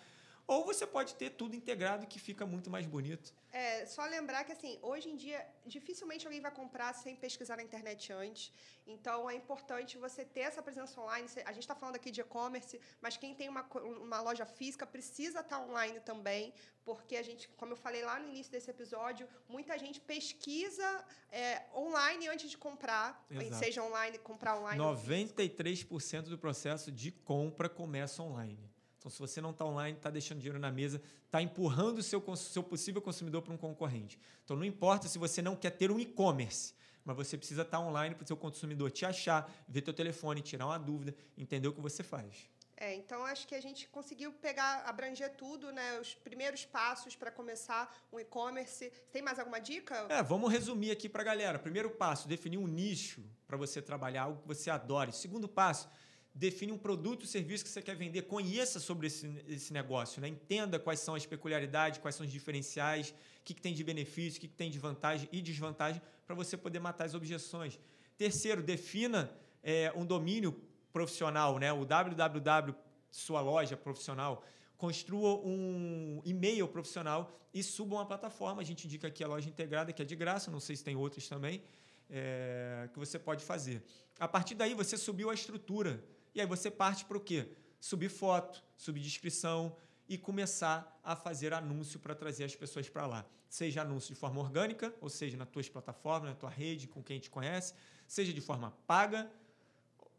Ou 0.48 0.64
você 0.64 0.88
pode 0.88 1.14
ter 1.16 1.32
tudo 1.32 1.58
integrado 1.58 2.08
que 2.08 2.20
fica 2.20 2.46
muito 2.46 2.70
mais 2.70 2.86
bonito. 2.88 3.34
É, 3.52 3.86
só 3.86 4.06
lembrar 4.06 4.46
que 4.46 4.54
assim, 4.54 4.80
hoje 4.82 5.10
em 5.10 5.18
dia, 5.18 5.46
dificilmente 5.66 6.26
alguém 6.26 6.40
vai 6.40 6.52
comprar 6.52 6.94
sem 6.94 7.18
pesquisar 7.18 7.58
na 7.58 7.64
internet 7.64 8.14
antes. 8.14 8.54
Então 8.86 9.30
é 9.30 9.36
importante 9.36 9.98
você 9.98 10.24
ter 10.24 10.42
essa 10.42 10.62
presença 10.62 11.02
online. 11.02 11.28
A 11.44 11.52
gente 11.52 11.64
está 11.64 11.76
falando 11.76 11.98
aqui 11.98 12.10
de 12.12 12.22
e-commerce, 12.22 12.80
mas 13.02 13.18
quem 13.18 13.36
tem 13.36 13.50
uma, 13.50 13.64
uma 14.06 14.22
loja 14.22 14.46
física 14.46 14.86
precisa 14.86 15.42
estar 15.42 15.58
tá 15.58 15.66
online 15.66 16.00
também, 16.00 16.54
porque 16.86 17.18
a 17.18 17.24
gente, 17.24 17.50
como 17.50 17.74
eu 17.74 17.78
falei 17.78 18.06
lá 18.06 18.18
no 18.18 18.30
início 18.30 18.50
desse 18.50 18.72
episódio, 18.72 19.28
muita 19.50 19.78
gente 19.78 20.00
pesquisa 20.00 21.06
é, 21.30 21.64
online 21.76 22.30
antes 22.30 22.50
de 22.50 22.58
comprar, 22.58 23.26
Exato. 23.30 23.56
seja 23.56 23.84
online, 23.84 24.18
comprar 24.20 24.58
online. 24.58 24.82
93% 24.82 26.22
do 26.22 26.38
processo 26.38 26.90
de 26.90 27.12
compra 27.12 27.68
começa 27.68 28.24
online. 28.24 28.77
Então, 29.08 29.16
se 29.16 29.20
você 29.20 29.40
não 29.40 29.52
está 29.52 29.64
online, 29.64 29.96
está 29.96 30.10
deixando 30.10 30.40
dinheiro 30.40 30.60
na 30.60 30.70
mesa, 30.70 31.02
está 31.26 31.42
empurrando 31.42 32.00
o 32.00 32.04
seu, 32.04 32.22
seu 32.36 32.62
possível 32.62 33.02
consumidor 33.02 33.42
para 33.42 33.54
um 33.54 33.58
concorrente. 33.58 34.20
Então, 34.44 34.58
não 34.58 34.66
importa 34.66 35.08
se 35.08 35.18
você 35.18 35.42
não 35.42 35.56
quer 35.56 35.70
ter 35.70 35.90
um 35.90 35.98
e-commerce, 35.98 36.74
mas 37.06 37.16
você 37.16 37.38
precisa 37.38 37.62
estar 37.62 37.78
tá 37.78 37.84
online 37.84 38.16
para 38.16 38.26
o 38.26 38.28
seu 38.28 38.36
consumidor 38.36 38.92
te 38.92 39.06
achar, 39.06 39.50
ver 39.66 39.82
teu 39.82 39.94
telefone, 39.94 40.42
tirar 40.42 40.66
uma 40.66 40.78
dúvida, 40.78 41.16
entender 41.38 41.70
o 41.70 41.74
que 41.74 41.80
você 41.80 42.04
faz. 42.04 42.50
É, 42.76 42.96
então 42.96 43.26
acho 43.26 43.48
que 43.48 43.56
a 43.56 43.62
gente 43.62 43.88
conseguiu 43.88 44.34
pegar, 44.34 44.84
abranger 44.86 45.34
tudo, 45.38 45.72
né? 45.72 46.00
Os 46.02 46.14
primeiros 46.14 46.66
passos 46.66 47.16
para 47.16 47.32
começar 47.32 47.98
um 48.12 48.20
e-commerce. 48.20 48.92
Tem 49.14 49.22
mais 49.22 49.40
alguma 49.40 49.60
dica? 49.60 50.06
É, 50.10 50.22
vamos 50.22 50.52
resumir 50.52 50.92
aqui 50.92 51.08
para 51.08 51.22
a 51.22 51.26
galera. 51.26 51.58
Primeiro 51.58 51.90
passo, 51.90 52.28
definir 52.28 52.58
um 52.58 52.68
nicho 52.68 53.24
para 53.48 53.56
você 53.56 53.82
trabalhar, 53.82 54.24
algo 54.24 54.42
que 54.42 54.48
você 54.48 54.70
adore. 54.70 55.14
Segundo 55.14 55.48
passo, 55.48 55.90
define 56.38 56.72
um 56.72 56.78
produto 56.78 57.22
ou 57.22 57.28
serviço 57.28 57.64
que 57.64 57.70
você 57.70 57.82
quer 57.82 57.96
vender, 57.96 58.22
conheça 58.24 58.80
sobre 58.80 59.08
esse, 59.08 59.28
esse 59.48 59.74
negócio, 59.74 60.22
né? 60.22 60.28
entenda 60.28 60.78
quais 60.78 61.00
são 61.00 61.16
as 61.16 61.26
peculiaridades, 61.26 62.00
quais 62.00 62.16
são 62.16 62.26
os 62.26 62.32
diferenciais, 62.32 63.10
o 63.10 63.14
que, 63.44 63.56
que 63.56 63.62
tem 63.62 63.74
de 63.74 63.84
benefício, 63.84 64.38
o 64.38 64.42
que, 64.42 64.48
que 64.48 64.54
tem 64.54 64.70
de 64.70 64.78
vantagem 64.78 65.28
e 65.32 65.42
desvantagem, 65.42 66.00
para 66.28 66.36
você 66.36 66.56
poder 66.56 66.80
matar 66.80 67.06
as 67.06 67.16
objeções. 67.16 67.80
Terceiro, 68.18 68.62
defina 68.62 69.32
é, 69.64 69.92
um 69.96 70.06
domínio 70.06 70.62
profissional, 70.94 71.58
né? 71.58 71.74
o 71.74 71.84
www, 71.84 72.76
sua 73.10 73.42
loja 73.42 73.76
profissional. 73.76 74.44
construa 74.78 75.40
um 75.44 76.22
e-mail 76.24 76.68
profissional 76.68 77.36
e 77.52 77.64
suba 77.64 77.96
uma 77.96 78.06
plataforma. 78.06 78.62
A 78.62 78.66
gente 78.66 78.86
indica 78.86 79.08
aqui 79.08 79.24
a 79.24 79.28
loja 79.28 79.50
integrada, 79.50 79.92
que 79.92 80.04
é 80.04 80.06
de 80.06 80.16
graça, 80.16 80.52
não 80.52 80.60
sei 80.60 80.76
se 80.76 80.84
tem 80.84 80.96
outras 80.96 81.28
também, 81.28 81.64
é, 82.08 82.88
que 82.94 83.00
você 83.00 83.18
pode 83.18 83.44
fazer. 83.44 83.82
A 84.20 84.28
partir 84.28 84.54
daí, 84.54 84.76
você 84.76 84.98
subiu 84.98 85.32
a 85.32 85.34
estrutura. 85.34 86.04
E 86.38 86.42
aí 86.42 86.46
você 86.46 86.70
parte 86.70 87.04
para 87.04 87.18
o 87.18 87.20
quê? 87.20 87.50
Subir 87.80 88.10
foto, 88.10 88.64
subir 88.78 89.00
descrição 89.02 89.76
e 90.08 90.20
começar 90.20 91.00
a 91.04 91.16
fazer 91.16 91.52
anúncio 91.52 92.00
para 92.00 92.14
trazer 92.14 92.44
as 92.44 92.56
pessoas 92.56 92.88
para 92.88 93.08
lá. 93.08 93.26
Seja 93.50 93.82
anúncio 93.82 94.14
de 94.14 94.20
forma 94.20 94.40
orgânica, 94.40 94.94
ou 95.02 95.10
seja, 95.10 95.36
nas 95.36 95.50
tuas 95.50 95.68
plataformas, 95.68 96.30
na 96.30 96.36
tua 96.36 96.52
rede, 96.52 96.88
com 96.88 97.02
quem 97.02 97.20
te 97.20 97.28
conhece, 97.28 97.74
seja 98.08 98.32
de 98.32 98.40
forma 98.40 98.70
paga, 98.86 99.32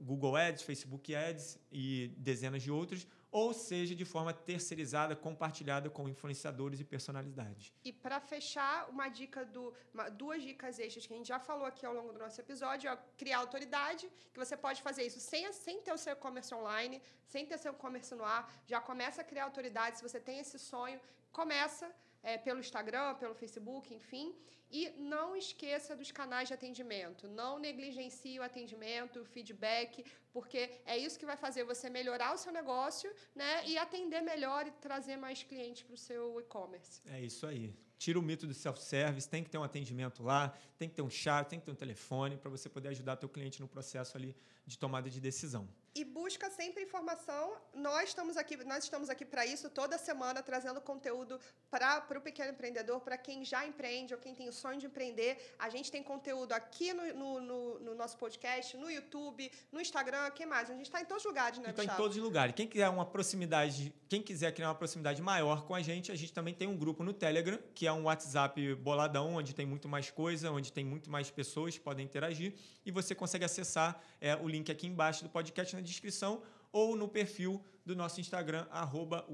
Google 0.00 0.34
Ads, 0.34 0.62
Facebook 0.62 1.14
Ads 1.14 1.56
e 1.70 2.12
dezenas 2.16 2.64
de 2.64 2.70
outros, 2.72 3.06
ou 3.30 3.52
seja 3.52 3.94
de 3.94 4.04
forma 4.04 4.32
terceirizada, 4.32 5.14
compartilhada 5.14 5.90
com 5.90 6.08
influenciadores 6.08 6.80
e 6.80 6.84
personalidades. 6.84 7.72
E 7.84 7.92
para 7.92 8.20
fechar, 8.20 8.88
uma 8.88 9.08
dica 9.08 9.44
do 9.44 9.74
uma, 9.92 10.08
duas 10.08 10.42
dicas 10.42 10.78
extras 10.78 11.06
que 11.06 11.12
a 11.12 11.16
gente 11.16 11.28
já 11.28 11.38
falou 11.38 11.66
aqui 11.66 11.84
ao 11.84 11.94
longo 11.94 12.12
do 12.12 12.18
nosso 12.18 12.40
episódio, 12.40 12.90
é 12.90 12.98
criar 13.16 13.38
autoridade, 13.38 14.10
que 14.32 14.38
você 14.38 14.56
pode 14.56 14.82
fazer 14.82 15.04
isso 15.04 15.20
sem, 15.20 15.52
sem 15.52 15.80
ter 15.82 15.92
o 15.92 15.98
seu 15.98 16.12
e-commerce 16.12 16.54
online, 16.54 17.02
sem 17.26 17.44
ter 17.44 17.58
seu 17.58 17.72
e-commerce 17.72 18.14
no 18.14 18.24
ar, 18.24 18.50
já 18.66 18.80
começa 18.80 19.20
a 19.20 19.24
criar 19.24 19.44
autoridade, 19.44 19.98
se 19.98 20.02
você 20.02 20.20
tem 20.20 20.38
esse 20.38 20.58
sonho, 20.58 21.00
começa 21.30 21.86
é, 22.22 22.36
pelo 22.36 22.60
Instagram, 22.60 23.14
pelo 23.14 23.34
Facebook, 23.34 23.94
enfim. 23.94 24.34
E 24.70 24.90
não 24.98 25.34
esqueça 25.34 25.96
dos 25.96 26.12
canais 26.12 26.48
de 26.48 26.54
atendimento. 26.54 27.26
Não 27.26 27.58
negligencie 27.58 28.38
o 28.38 28.42
atendimento, 28.42 29.20
o 29.20 29.24
feedback, 29.24 30.04
porque 30.30 30.70
é 30.84 30.96
isso 30.98 31.18
que 31.18 31.24
vai 31.24 31.36
fazer 31.36 31.64
você 31.64 31.88
melhorar 31.88 32.34
o 32.34 32.38
seu 32.38 32.52
negócio 32.52 33.10
né, 33.34 33.66
e 33.66 33.78
atender 33.78 34.20
melhor 34.20 34.66
e 34.66 34.70
trazer 34.72 35.16
mais 35.16 35.42
clientes 35.42 35.82
para 35.82 35.94
o 35.94 35.96
seu 35.96 36.38
e-commerce. 36.40 37.00
É 37.06 37.20
isso 37.20 37.46
aí. 37.46 37.74
Tira 37.96 38.18
o 38.18 38.22
mito 38.22 38.46
do 38.46 38.54
self-service, 38.54 39.28
tem 39.28 39.42
que 39.42 39.50
ter 39.50 39.58
um 39.58 39.64
atendimento 39.64 40.22
lá, 40.22 40.56
tem 40.76 40.88
que 40.88 40.94
ter 40.94 41.02
um 41.02 41.10
chat, 41.10 41.48
tem 41.48 41.58
que 41.58 41.64
ter 41.64 41.72
um 41.72 41.74
telefone 41.74 42.36
para 42.36 42.50
você 42.50 42.68
poder 42.68 42.90
ajudar 42.90 43.16
teu 43.16 43.28
cliente 43.28 43.60
no 43.60 43.66
processo 43.66 44.16
ali 44.16 44.36
de 44.66 44.78
tomada 44.78 45.08
de 45.10 45.20
decisão 45.20 45.66
e 45.94 46.04
busca 46.04 46.50
sempre 46.50 46.82
informação. 46.82 47.56
Nós 47.74 48.10
estamos 48.10 48.36
aqui, 48.36 48.56
nós 48.64 48.84
estamos 48.84 49.08
aqui 49.10 49.24
para 49.24 49.44
isso 49.46 49.68
toda 49.70 49.98
semana 49.98 50.42
trazendo 50.42 50.80
conteúdo 50.80 51.40
para 51.70 52.18
o 52.18 52.20
pequeno 52.20 52.50
empreendedor, 52.52 53.00
para 53.00 53.16
quem 53.16 53.44
já 53.44 53.66
empreende 53.66 54.14
ou 54.14 54.20
quem 54.20 54.34
tem 54.34 54.48
o 54.48 54.52
sonho 54.52 54.78
de 54.78 54.86
empreender. 54.86 55.54
A 55.58 55.68
gente 55.68 55.90
tem 55.90 56.02
conteúdo 56.02 56.52
aqui 56.52 56.92
no, 56.92 57.14
no, 57.14 57.40
no, 57.40 57.80
no 57.80 57.94
nosso 57.94 58.16
podcast, 58.16 58.76
no 58.76 58.90
YouTube, 58.90 59.50
no 59.72 59.80
Instagram, 59.80 60.30
que 60.30 60.46
mais? 60.46 60.70
A 60.70 60.74
gente 60.74 60.86
está 60.86 61.00
em 61.00 61.04
todos 61.04 61.24
os 61.24 61.28
lugares, 61.28 61.58
né, 61.58 61.70
Está 61.70 61.84
em 61.84 61.96
todos 61.96 62.16
os 62.16 62.22
lugares. 62.22 62.54
Quem 62.54 62.66
quiser 62.66 62.88
uma 62.88 63.06
proximidade, 63.06 63.92
quem 64.08 64.22
quiser 64.22 64.52
criar 64.52 64.68
uma 64.68 64.74
proximidade 64.74 65.20
maior 65.20 65.64
com 65.66 65.74
a 65.74 65.82
gente, 65.82 66.10
a 66.12 66.16
gente 66.16 66.32
também 66.32 66.54
tem 66.54 66.68
um 66.68 66.76
grupo 66.76 67.02
no 67.02 67.12
Telegram, 67.12 67.58
que 67.74 67.86
é 67.86 67.92
um 67.92 68.04
WhatsApp 68.04 68.74
boladão, 68.76 69.34
onde 69.34 69.54
tem 69.54 69.66
muito 69.66 69.88
mais 69.88 70.10
coisa, 70.10 70.50
onde 70.50 70.72
tem 70.72 70.84
muito 70.84 71.10
mais 71.10 71.30
pessoas 71.30 71.76
que 71.76 71.80
podem 71.80 72.04
interagir 72.04 72.54
e 72.84 72.90
você 72.90 73.14
consegue 73.14 73.44
acessar 73.44 74.02
é, 74.20 74.34
o 74.36 74.48
link 74.48 74.72
aqui 74.72 74.86
embaixo 74.86 75.22
do 75.22 75.28
podcast 75.28 75.76
na 75.78 75.84
descrição 75.92 76.42
ou 76.72 76.94
no 76.96 77.08
perfil 77.08 77.52
do 77.88 77.96
nosso 77.96 78.20
Instagram, 78.20 78.66
arroba 78.70 79.24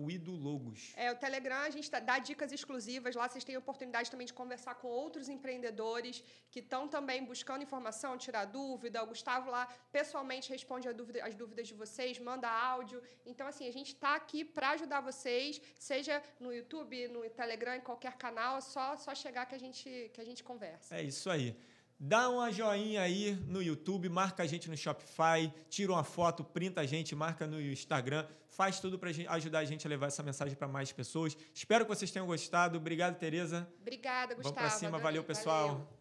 Logos. 0.46 0.92
É, 0.96 1.10
o 1.10 1.16
Telegram, 1.16 1.62
a 1.68 1.70
gente 1.70 1.90
dá 1.90 2.16
dicas 2.20 2.52
exclusivas. 2.52 3.16
Lá 3.16 3.28
vocês 3.28 3.42
têm 3.42 3.56
a 3.56 3.58
oportunidade 3.58 4.08
também 4.12 4.28
de 4.28 4.32
conversar 4.32 4.76
com 4.76 4.86
outros 4.86 5.28
empreendedores 5.28 6.22
que 6.52 6.60
estão 6.60 6.86
também 6.86 7.24
buscando 7.24 7.64
informação, 7.68 8.16
tirar 8.16 8.44
dúvida. 8.44 9.02
O 9.02 9.08
Gustavo 9.08 9.50
lá 9.50 9.66
pessoalmente 9.90 10.50
responde 10.56 10.92
dúvida, 10.92 11.24
as 11.24 11.34
dúvidas 11.34 11.66
de 11.66 11.74
vocês, 11.74 12.20
manda 12.20 12.48
áudio. 12.48 13.02
Então, 13.26 13.46
assim, 13.48 13.66
a 13.66 13.72
gente 13.72 13.88
está 13.88 14.14
aqui 14.14 14.44
para 14.44 14.70
ajudar 14.70 15.00
vocês, 15.00 15.60
seja 15.76 16.22
no 16.38 16.52
YouTube, 16.54 17.08
no 17.08 17.28
Telegram, 17.30 17.74
em 17.74 17.80
qualquer 17.80 18.14
canal. 18.16 18.58
É 18.58 18.60
só, 18.60 18.96
só 18.96 19.12
chegar 19.16 19.46
que 19.46 19.56
a, 19.56 19.58
gente, 19.58 20.10
que 20.14 20.20
a 20.20 20.24
gente 20.24 20.44
conversa. 20.44 20.94
É 20.96 21.02
isso 21.02 21.28
aí. 21.28 21.56
Dá 21.98 22.28
uma 22.28 22.50
joinha 22.52 23.00
aí 23.00 23.34
no 23.46 23.62
YouTube, 23.62 24.08
marca 24.08 24.42
a 24.42 24.46
gente 24.46 24.68
no 24.68 24.76
Shopify, 24.76 25.52
tira 25.68 25.92
uma 25.92 26.04
foto, 26.04 26.42
printa 26.44 26.80
a 26.80 26.86
gente, 26.86 27.14
marca 27.14 27.46
no 27.46 27.60
Instagram, 27.60 28.26
faz 28.48 28.80
tudo 28.80 28.98
para 28.98 29.10
ajudar 29.10 29.60
a 29.60 29.64
gente 29.64 29.86
a 29.86 29.90
levar 29.90 30.06
essa 30.06 30.22
mensagem 30.22 30.54
para 30.56 30.68
mais 30.68 30.92
pessoas. 30.92 31.36
Espero 31.54 31.84
que 31.84 31.94
vocês 31.94 32.10
tenham 32.10 32.26
gostado. 32.26 32.78
Obrigado, 32.78 33.16
Tereza. 33.18 33.68
Obrigada, 33.80 34.34
Gustavo. 34.34 34.54
Vamos 34.54 34.70
para 34.70 34.78
cima, 34.78 34.98
valeu, 34.98 35.24
pessoal. 35.24 35.68
Valeu. 35.68 35.93